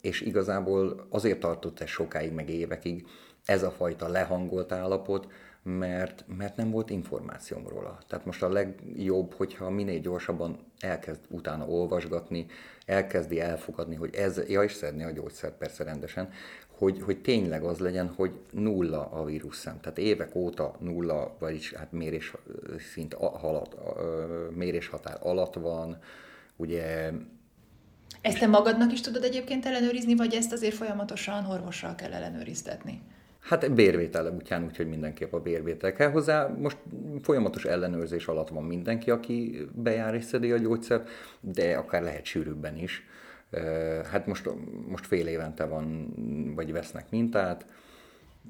És 0.00 0.20
igazából 0.20 1.06
azért 1.10 1.40
tartott 1.40 1.80
ez 1.80 1.88
sokáig, 1.88 2.32
meg 2.32 2.50
évekig, 2.50 3.06
ez 3.44 3.62
a 3.62 3.70
fajta 3.70 4.08
lehangolt 4.08 4.72
állapot, 4.72 5.26
mert, 5.66 6.24
mert 6.36 6.56
nem 6.56 6.70
volt 6.70 6.90
információm 6.90 7.68
róla. 7.68 7.98
Tehát 8.08 8.24
most 8.24 8.42
a 8.42 8.48
legjobb, 8.48 9.34
hogyha 9.34 9.70
minél 9.70 10.00
gyorsabban 10.00 10.58
elkezd 10.78 11.20
utána 11.28 11.66
olvasgatni, 11.66 12.46
elkezdi 12.84 13.40
elfogadni, 13.40 13.94
hogy 13.94 14.14
ez, 14.14 14.48
ja, 14.48 14.62
és 14.62 14.72
szedni 14.72 15.04
a 15.04 15.10
gyógyszert 15.10 15.56
persze 15.56 15.84
rendesen, 15.84 16.30
hogy, 16.78 17.02
hogy 17.02 17.20
tényleg 17.20 17.62
az 17.62 17.78
legyen, 17.78 18.08
hogy 18.08 18.32
nulla 18.50 19.10
a 19.10 19.24
vírusszám. 19.24 19.80
Tehát 19.80 19.98
évek 19.98 20.34
óta 20.34 20.76
nulla, 20.80 21.36
vagyis 21.38 21.72
hát 21.72 21.92
mérés 21.92 22.32
szint 22.92 23.14
alatt, 23.14 23.76
mérés 24.54 24.88
határ 24.88 25.18
alatt 25.20 25.54
van, 25.54 25.98
ugye 26.56 27.10
ezt 28.20 28.38
te 28.38 28.46
magadnak 28.46 28.92
is 28.92 29.00
tudod 29.00 29.22
egyébként 29.24 29.66
ellenőrizni, 29.66 30.14
vagy 30.14 30.34
ezt 30.34 30.52
azért 30.52 30.74
folyamatosan 30.74 31.46
orvossal 31.46 31.94
kell 31.94 32.12
ellenőriztetni? 32.12 33.00
Hát 33.46 33.74
bérvétel 33.74 34.32
útján, 34.34 34.64
úgyhogy 34.64 34.88
mindenképp 34.88 35.32
a 35.32 35.40
bérvétel 35.40 35.92
kell 35.92 36.10
hozzá. 36.10 36.46
Most 36.46 36.76
folyamatos 37.22 37.64
ellenőrzés 37.64 38.26
alatt 38.26 38.48
van 38.48 38.64
mindenki, 38.64 39.10
aki 39.10 39.66
bejár 39.72 40.14
és 40.14 40.24
szedi 40.24 40.52
a 40.52 40.56
gyógyszert, 40.56 41.08
de 41.40 41.76
akár 41.76 42.02
lehet 42.02 42.24
sűrűbben 42.24 42.76
is. 42.76 43.06
Hát 44.10 44.26
most, 44.26 44.50
most 44.88 45.06
fél 45.06 45.26
évente 45.26 45.64
van, 45.64 46.12
vagy 46.54 46.72
vesznek 46.72 47.10
mintát, 47.10 47.66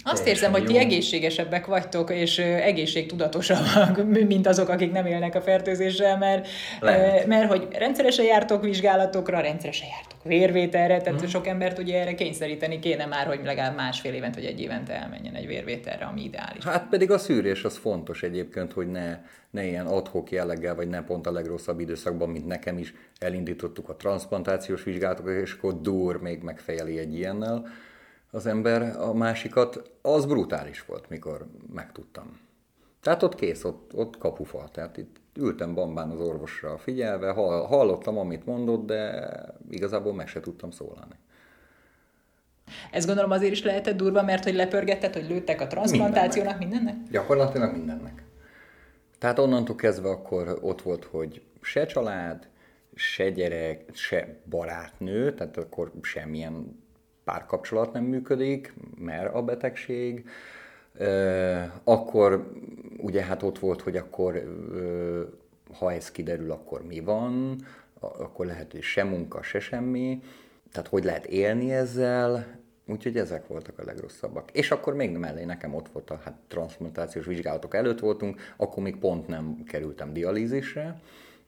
Azt 0.05 0.27
érzem, 0.27 0.53
hogy 0.53 0.65
ti 0.65 0.79
egészségesebbek 0.79 1.67
vagytok, 1.67 2.11
és 2.11 2.39
egészségtudatosabbak, 2.39 4.05
mint 4.29 4.47
azok, 4.47 4.69
akik 4.69 4.93
nem 4.93 5.07
élnek 5.07 5.35
a 5.35 5.41
fertőzéssel, 5.41 6.19
mert, 6.19 6.49
Lehet. 6.81 7.27
mert 7.27 7.49
hogy 7.49 7.69
rendszeresen 7.73 8.25
jártok 8.25 8.63
vizsgálatokra, 8.63 9.41
rendszeresen 9.41 9.89
jártok 9.89 10.23
vérvételre, 10.23 11.01
tehát 11.01 11.21
hmm. 11.21 11.29
sok 11.29 11.47
embert 11.47 11.79
ugye 11.79 12.01
erre 12.01 12.15
kényszeríteni 12.15 12.79
kéne 12.79 13.07
már, 13.07 13.27
hogy 13.27 13.41
legalább 13.45 13.77
másfél 13.77 14.15
évent 14.15 14.35
vagy 14.35 14.45
egy 14.45 14.61
évente 14.61 14.93
elmenjen 14.93 15.35
egy 15.35 15.47
vérvételre, 15.47 16.05
ami 16.05 16.25
ideális. 16.25 16.65
Hát 16.65 16.89
pedig 16.89 17.11
a 17.11 17.19
szűrés 17.19 17.65
az 17.65 17.77
fontos 17.77 18.23
egyébként, 18.23 18.73
hogy 18.73 18.91
ne, 18.91 19.19
ne 19.51 19.65
ilyen 19.65 19.87
adhok 19.87 20.31
jelleggel, 20.31 20.75
vagy 20.75 20.89
ne 20.89 21.03
pont 21.03 21.27
a 21.27 21.33
legrosszabb 21.33 21.81
időszakban, 21.81 22.29
mint 22.29 22.47
nekem 22.47 22.79
is 22.79 22.95
elindítottuk 23.19 23.89
a 23.89 23.97
transplantációs 23.97 24.83
vizsgálatokat, 24.83 25.35
és 25.35 25.53
akkor 25.53 25.81
dur 25.81 26.21
még 26.23 26.43
megfejeli 26.43 26.99
egy 26.99 27.15
ilyennel 27.15 27.67
az 28.37 28.46
ember 28.46 28.96
a 29.01 29.14
másikat, 29.14 29.90
az 30.03 30.27
brutális 30.27 30.85
volt, 30.85 31.09
mikor 31.09 31.46
megtudtam. 31.72 32.40
Tehát 33.01 33.22
ott 33.22 33.35
kész, 33.35 33.64
ott, 33.64 33.90
ott 33.94 34.18
kapufa. 34.18 34.68
Tehát 34.72 34.96
itt 34.96 35.16
ültem 35.35 35.75
bambán 35.75 36.11
az 36.11 36.20
orvosra 36.20 36.79
figyelve, 36.79 37.31
hallottam, 37.31 38.18
amit 38.18 38.46
mondott, 38.46 38.87
de 38.87 39.29
igazából 39.70 40.14
meg 40.14 40.29
se 40.29 40.40
tudtam 40.40 40.70
szólalni. 40.70 41.14
Ez 42.90 43.07
gondolom 43.07 43.31
azért 43.31 43.53
is 43.53 43.62
lehetett 43.62 43.96
durva, 43.96 44.22
mert 44.22 44.44
hogy 44.44 44.55
lepörgetett, 44.55 45.14
hogy 45.14 45.29
lőttek 45.29 45.61
a 45.61 45.66
transplantációnak, 45.66 46.59
mindennek? 46.59 46.85
mindennek? 46.85 47.11
Gyakorlatilag 47.12 47.72
mindennek. 47.72 48.22
Tehát 49.18 49.38
onnantól 49.38 49.77
kezdve 49.77 50.09
akkor 50.09 50.59
ott 50.61 50.83
volt, 50.83 51.05
hogy 51.05 51.42
se 51.61 51.87
család, 51.87 52.49
se 52.94 53.31
gyerek, 53.31 53.85
se 53.92 54.40
barátnő, 54.49 55.35
tehát 55.35 55.57
akkor 55.57 55.92
semmilyen 56.03 56.85
párkapcsolat 57.27 57.93
nem 57.93 58.05
működik, 58.05 58.75
mert 58.99 59.35
a 59.35 59.43
betegség, 59.43 60.29
akkor 61.85 62.53
ugye 62.97 63.23
hát 63.23 63.43
ott 63.43 63.59
volt, 63.59 63.81
hogy 63.81 63.97
akkor 63.97 64.43
ha 65.79 65.93
ez 65.93 66.11
kiderül, 66.11 66.51
akkor 66.51 66.87
mi 66.87 67.01
van, 67.01 67.57
akkor 68.01 68.47
lehet, 68.47 68.73
hogy 68.73 68.83
se 68.83 69.05
munka, 69.05 69.43
se 69.43 69.61
semmi, 69.61 70.23
tehát 70.73 70.89
hogy 70.89 71.05
lehet 71.05 71.27
élni 71.27 71.73
ezzel, 71.73 72.47
úgyhogy 72.87 73.17
ezek 73.17 73.47
voltak 73.47 73.79
a 73.79 73.85
legrosszabbak. 73.85 74.51
És 74.53 74.71
akkor 74.71 74.95
még 74.95 75.17
mellé 75.17 75.45
nekem 75.45 75.75
ott 75.75 75.89
volt 75.89 76.11
a 76.11 76.21
hát, 76.25 76.37
transplantációs 76.49 77.27
vizsgálatok 77.27 77.75
előtt 77.75 78.01
voltunk, 78.01 78.41
akkor 78.57 78.83
még 78.83 78.97
pont 78.97 79.27
nem 79.27 79.65
kerültem 79.65 80.12
dialízisre, 80.12 81.01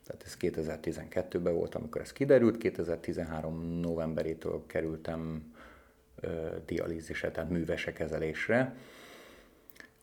tehát 0.07 0.23
ez 0.25 0.37
2012-ben 0.41 1.55
volt, 1.55 1.75
amikor 1.75 2.01
ez 2.01 2.13
kiderült, 2.13 2.57
2013 2.57 3.81
novemberétől 3.81 4.63
kerültem 4.67 5.53
dialízisre, 6.67 7.31
tehát 7.31 7.51
művese 7.51 7.93
kezelésre. 7.93 8.75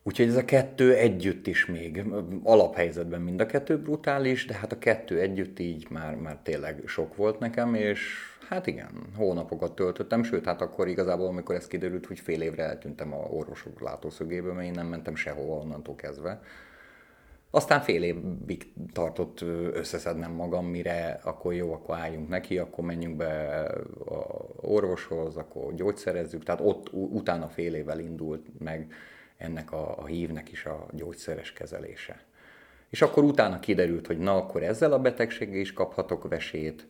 Úgyhogy 0.04 0.28
ez 0.28 0.36
a 0.36 0.46
kettő 0.46 0.96
együtt 0.96 1.48
is 1.48 1.66
még, 1.66 2.04
alaphelyzetben 2.44 3.22
mind 3.22 3.40
a 3.40 3.46
kettő 3.46 3.78
brutális, 3.78 4.46
de 4.46 4.54
hát 4.54 4.72
a 4.72 4.78
kettő 4.78 5.20
együtt 5.20 5.60
így 5.60 5.88
már, 5.90 6.16
már 6.16 6.38
tényleg 6.44 6.82
sok 6.86 7.16
volt 7.16 7.40
nekem, 7.40 7.74
és 7.74 8.18
hát 8.50 8.68
igen, 8.68 8.90
hónapokat 9.16 9.76
töltöttem, 9.76 10.24
sőt, 10.24 10.46
hát 10.46 10.62
akkor 10.62 10.88
igazából, 10.88 11.28
amikor 11.28 11.56
ez 11.56 11.68
kiderült, 11.68 12.06
hogy 12.06 12.20
fél 12.20 12.42
évre 12.42 12.64
eltűntem 12.64 13.14
a 13.14 13.18
orvosok 13.18 13.82
látószögéből, 13.82 14.54
mert 14.54 14.68
én 14.68 14.74
nem 14.74 14.88
mentem 14.88 15.16
sehova 15.16 15.56
onnantól 15.56 15.96
kezdve. 15.96 16.42
Aztán 17.56 17.82
fél 17.82 18.04
évig 18.04 18.74
tartott 18.94 19.42
összeszednem 19.74 20.32
magam, 20.32 20.66
mire 20.66 21.20
akkor 21.24 21.54
jó, 21.54 21.74
akkor 21.74 21.98
álljunk 21.98 22.30
neki, 22.30 22.58
akkor 22.58 22.84
menjünk 22.84 23.16
be 23.16 23.64
a 24.06 24.46
orvoshoz, 24.56 25.38
akkor 25.38 25.76
gyógyszerezzük. 25.76 26.44
Tehát 26.44 26.62
ott 26.64 26.94
utána 26.94 27.48
fél 27.48 27.74
évvel 27.74 28.00
indult 28.00 28.46
meg 28.60 28.94
ennek 29.38 29.72
a, 29.72 29.98
a 29.98 30.06
hívnek 30.06 30.52
is 30.52 30.66
a 30.66 30.86
gyógyszeres 30.92 31.54
kezelése. 31.54 32.24
És 32.90 33.02
akkor 33.02 33.24
utána 33.24 33.60
kiderült, 33.60 34.08
hogy 34.08 34.18
na, 34.18 34.36
akkor 34.36 34.64
ezzel 34.64 34.94
a 34.94 35.00
betegséggel 35.00 35.60
is 35.60 35.74
kaphatok 35.74 36.28
vesét, 36.28 36.88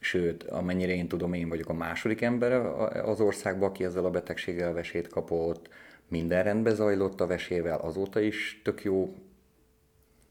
sőt, 0.00 0.42
amennyire 0.42 0.92
én 0.92 1.08
tudom, 1.08 1.32
én 1.32 1.48
vagyok 1.48 1.68
a 1.68 1.74
második 1.74 2.20
ember 2.20 2.52
az 3.04 3.20
országban, 3.20 3.68
aki 3.68 3.84
ezzel 3.84 4.04
a 4.04 4.10
betegséggel 4.10 4.72
vesét 4.72 5.08
kapott, 5.08 5.68
minden 6.08 6.42
rendben 6.42 6.74
zajlott 6.74 7.20
a 7.20 7.26
vesével, 7.26 7.78
azóta 7.78 8.20
is 8.20 8.60
tök 8.64 8.82
jó 8.82 9.14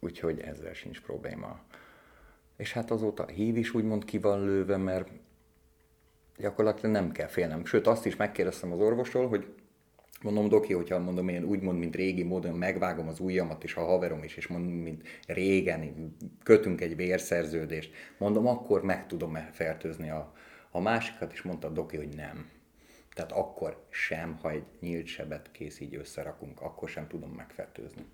úgyhogy 0.03 0.39
ezzel 0.39 0.73
sincs 0.73 1.01
probléma. 1.01 1.59
És 2.57 2.73
hát 2.73 2.91
azóta 2.91 3.23
a 3.23 3.27
hív 3.27 3.57
is 3.57 3.73
úgymond 3.73 4.05
ki 4.05 4.17
van 4.17 4.45
lőve, 4.45 4.77
mert 4.77 5.09
gyakorlatilag 6.37 6.91
nem 6.91 7.11
kell 7.11 7.27
félnem. 7.27 7.65
Sőt, 7.65 7.87
azt 7.87 8.05
is 8.05 8.15
megkérdeztem 8.15 8.71
az 8.71 8.79
orvostól, 8.79 9.27
hogy 9.27 9.45
mondom, 10.21 10.49
Doki, 10.49 10.73
hogyha 10.73 10.99
mondom, 10.99 11.27
én 11.27 11.43
úgymond, 11.43 11.79
mint 11.79 11.95
régi 11.95 12.23
módon 12.23 12.55
megvágom 12.55 13.07
az 13.07 13.19
ujjamat, 13.19 13.63
és 13.63 13.75
a 13.75 13.85
haverom 13.85 14.23
is, 14.23 14.35
és 14.35 14.47
mondom, 14.47 14.71
mint 14.71 15.07
régen, 15.27 16.15
kötünk 16.43 16.81
egy 16.81 16.95
vérszerződést, 16.95 17.93
mondom, 18.17 18.47
akkor 18.47 18.83
meg 18.83 19.07
tudom-e 19.07 19.49
fertőzni 19.51 20.09
a, 20.09 20.33
a 20.71 20.79
másikat, 20.79 21.31
és 21.31 21.41
mondta 21.41 21.69
Doki, 21.69 21.97
hogy 21.97 22.15
nem. 22.15 22.49
Tehát 23.13 23.31
akkor 23.31 23.85
sem, 23.89 24.37
ha 24.41 24.51
egy 24.51 24.65
nyílt 24.79 25.05
sebet 25.05 25.51
kész 25.51 25.79
így 25.79 25.95
összerakunk, 25.95 26.61
akkor 26.61 26.89
sem 26.89 27.07
tudom 27.07 27.29
megfertőzni. 27.29 28.05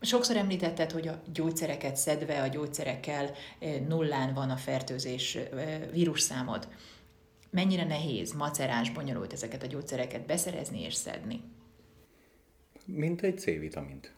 Sokszor 0.00 0.36
említetted, 0.36 0.90
hogy 0.90 1.08
a 1.08 1.22
gyógyszereket 1.32 1.96
szedve, 1.96 2.42
a 2.42 2.46
gyógyszerekkel 2.46 3.30
eh, 3.58 3.80
nullán 3.88 4.34
van 4.34 4.50
a 4.50 4.56
fertőzés 4.56 5.34
eh, 5.34 5.80
vírusszámod. 5.92 6.68
Mennyire 7.50 7.84
nehéz, 7.84 8.32
macerás, 8.32 8.90
bonyolult 8.90 9.32
ezeket 9.32 9.62
a 9.62 9.66
gyógyszereket 9.66 10.26
beszerezni 10.26 10.82
és 10.82 10.94
szedni? 10.94 11.40
Mint 12.84 13.22
egy 13.22 13.38
C-vitamint. 13.38 14.12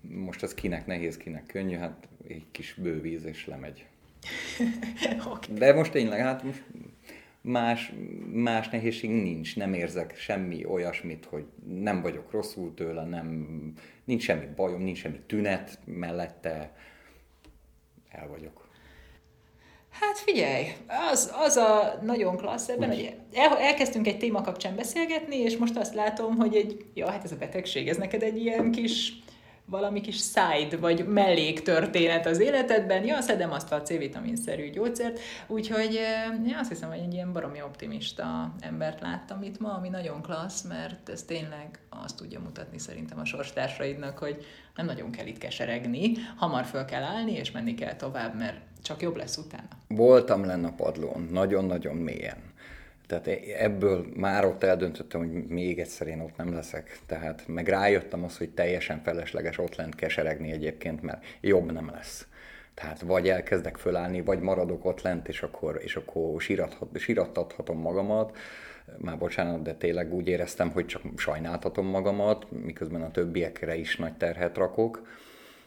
Most 0.00 0.42
az 0.42 0.54
kinek 0.54 0.86
nehéz, 0.86 1.16
kinek 1.16 1.46
könnyű, 1.46 1.76
hát 1.76 2.08
egy 2.28 2.44
kis 2.50 2.74
bővíz 2.74 3.24
és 3.24 3.46
lemegy. 3.46 3.86
okay. 5.32 5.54
De 5.54 5.74
most 5.74 5.92
tényleg, 5.92 6.20
hát 6.20 6.42
most 6.42 6.62
más, 7.46 7.92
más 8.32 8.68
nehézség 8.68 9.10
nincs, 9.10 9.56
nem 9.56 9.74
érzek 9.74 10.16
semmi 10.16 10.64
olyasmit, 10.64 11.24
hogy 11.24 11.44
nem 11.66 12.02
vagyok 12.02 12.30
rosszul 12.30 12.74
tőle, 12.74 13.04
nem, 13.04 13.46
nincs 14.04 14.22
semmi 14.22 14.46
bajom, 14.56 14.82
nincs 14.82 14.98
semmi 14.98 15.20
tünet 15.26 15.78
mellette, 15.84 16.76
el 18.10 18.28
vagyok. 18.28 18.68
Hát 19.90 20.18
figyelj, 20.18 20.64
az, 21.10 21.32
az 21.34 21.56
a 21.56 21.98
nagyon 22.02 22.36
klassz 22.36 22.68
ebben, 22.68 22.90
Úgy. 22.90 22.94
hogy 22.94 23.16
el, 23.32 23.58
elkezdtünk 23.58 24.06
egy 24.06 24.18
téma 24.18 24.40
kapcsán 24.40 24.76
beszélgetni, 24.76 25.36
és 25.36 25.56
most 25.56 25.76
azt 25.76 25.94
látom, 25.94 26.36
hogy 26.36 26.56
egy, 26.56 26.84
ja, 26.94 27.10
hát 27.10 27.24
ez 27.24 27.32
a 27.32 27.36
betegség, 27.36 27.88
ez 27.88 27.96
neked 27.96 28.22
egy 28.22 28.36
ilyen 28.36 28.70
kis 28.70 29.12
valami 29.66 30.00
kis 30.00 30.16
side 30.16 30.76
vagy 30.76 31.06
mellék 31.06 31.62
történet 31.62 32.26
az 32.26 32.40
életedben, 32.40 33.04
ja, 33.04 33.20
szedem 33.20 33.52
azt 33.52 33.72
a 33.72 33.82
C-vitaminszerű 33.82 34.70
gyógyszert, 34.70 35.20
úgyhogy 35.46 35.92
ja, 36.46 36.58
azt 36.58 36.68
hiszem, 36.68 36.88
hogy 36.88 36.98
egy 36.98 37.12
ilyen 37.12 37.32
baromi 37.32 37.62
optimista 37.62 38.54
embert 38.60 39.00
láttam 39.00 39.42
itt 39.42 39.60
ma, 39.60 39.72
ami 39.72 39.88
nagyon 39.88 40.22
klassz, 40.22 40.62
mert 40.62 41.08
ez 41.08 41.22
tényleg 41.22 41.78
azt 41.88 42.16
tudja 42.16 42.40
mutatni 42.40 42.78
szerintem 42.78 43.18
a 43.18 43.24
sorstársaidnak, 43.24 44.18
hogy 44.18 44.44
nem 44.76 44.86
nagyon 44.86 45.10
kell 45.10 45.26
itt 45.26 45.38
keseregni, 45.38 46.12
hamar 46.36 46.64
föl 46.64 46.84
kell 46.84 47.02
állni, 47.02 47.32
és 47.32 47.50
menni 47.50 47.74
kell 47.74 47.96
tovább, 47.96 48.38
mert 48.38 48.56
csak 48.82 49.02
jobb 49.02 49.16
lesz 49.16 49.36
utána. 49.36 49.68
Voltam 49.88 50.44
lenne 50.44 50.66
a 50.66 50.72
padlón, 50.72 51.28
nagyon-nagyon 51.30 51.96
mélyen 51.96 52.52
tehát 53.06 53.26
e- 53.26 53.38
ebből 53.58 54.06
már 54.16 54.44
ott 54.44 54.62
eldöntöttem, 54.62 55.20
hogy 55.20 55.46
még 55.46 55.78
egyszer 55.78 56.06
én 56.06 56.20
ott 56.20 56.36
nem 56.36 56.52
leszek. 56.52 56.98
Tehát 57.06 57.44
meg 57.46 57.68
rájöttem 57.68 58.24
az, 58.24 58.38
hogy 58.38 58.50
teljesen 58.50 59.02
felesleges 59.02 59.58
ott 59.58 59.76
lent 59.76 59.94
keseregni 59.94 60.50
egyébként, 60.52 61.02
mert 61.02 61.24
jobb 61.40 61.72
nem 61.72 61.90
lesz. 61.90 62.26
Tehát 62.74 63.00
vagy 63.00 63.28
elkezdek 63.28 63.76
fölállni, 63.76 64.22
vagy 64.22 64.40
maradok 64.40 64.84
ott 64.84 65.02
lent, 65.02 65.28
és 65.28 65.42
akkor, 65.42 65.80
és 65.82 65.96
akkor 65.96 66.42
sírathatom 66.94 67.78
magamat. 67.78 68.36
Már 68.96 69.18
bocsánat, 69.18 69.62
de 69.62 69.74
tényleg 69.74 70.12
úgy 70.12 70.28
éreztem, 70.28 70.70
hogy 70.70 70.86
csak 70.86 71.02
sajnáltatom 71.16 71.86
magamat, 71.86 72.46
miközben 72.50 73.02
a 73.02 73.10
többiekre 73.10 73.76
is 73.76 73.96
nagy 73.96 74.16
terhet 74.16 74.56
rakok. 74.56 75.06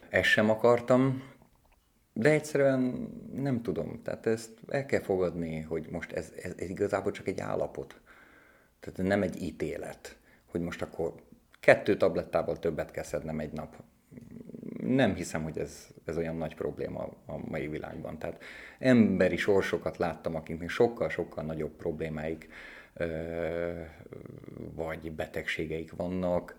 Ezt 0.10 0.30
sem 0.30 0.50
akartam, 0.50 1.24
de 2.20 2.30
egyszerűen 2.30 3.10
nem 3.34 3.62
tudom, 3.62 4.02
tehát 4.04 4.26
ezt 4.26 4.52
el 4.68 4.86
kell 4.86 5.02
fogadni, 5.02 5.62
hogy 5.62 5.88
most 5.92 6.12
ez, 6.12 6.32
ez, 6.44 6.54
ez 6.58 6.70
igazából 6.70 7.12
csak 7.12 7.28
egy 7.28 7.40
állapot. 7.40 8.00
Tehát 8.80 9.10
nem 9.10 9.22
egy 9.22 9.42
ítélet, 9.42 10.18
hogy 10.46 10.62
most 10.62 10.82
akkor 10.82 11.14
kettő 11.60 11.98
tablettából 11.98 12.60
többet 12.60 12.92
kell 12.92 13.04
szednem 13.04 13.40
egy 13.40 13.52
nap. 13.52 13.76
Nem 14.82 15.16
hiszem, 15.16 15.44
hogy 15.44 15.58
ez, 15.58 15.88
ez 16.06 16.18
olyan 16.18 16.36
nagy 16.36 16.56
probléma 16.56 17.10
a 17.26 17.38
mai 17.38 17.68
világban. 17.68 18.20
Tehát 18.20 18.44
emberi 18.80 19.38
sorsokat 19.38 19.98
láttam, 19.98 20.36
akiknek 20.36 20.70
sokkal-sokkal 20.70 21.44
nagyobb 21.44 21.76
problémáik 21.76 22.50
vagy 24.76 25.12
betegségeik 25.12 25.96
vannak, 25.96 26.56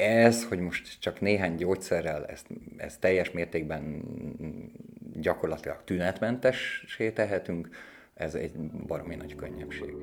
ez, 0.00 0.44
hogy 0.44 0.58
most 0.58 1.00
csak 1.00 1.20
néhány 1.20 1.54
gyógyszerrel 1.54 2.26
ezt, 2.26 2.46
ezt 2.76 3.00
teljes 3.00 3.30
mértékben 3.30 4.02
gyakorlatilag 5.20 5.84
tünetmentessé 5.84 7.10
tehetünk, 7.10 7.68
ez 8.14 8.34
egy 8.34 8.52
baromi 8.86 9.14
nagy 9.14 9.34
könnyebbség. 9.34 9.94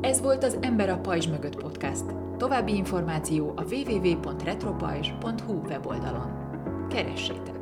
Ez 0.00 0.20
volt 0.20 0.44
az 0.44 0.58
Ember 0.60 0.88
a 0.88 0.98
Pajzs 0.98 1.26
mögött 1.26 1.56
podcast. 1.56 2.04
További 2.36 2.74
információ 2.74 3.52
a 3.56 3.62
www.retropajzs.hu 3.62 5.52
weboldalon. 5.52 6.44
Keressétek! 6.90 7.55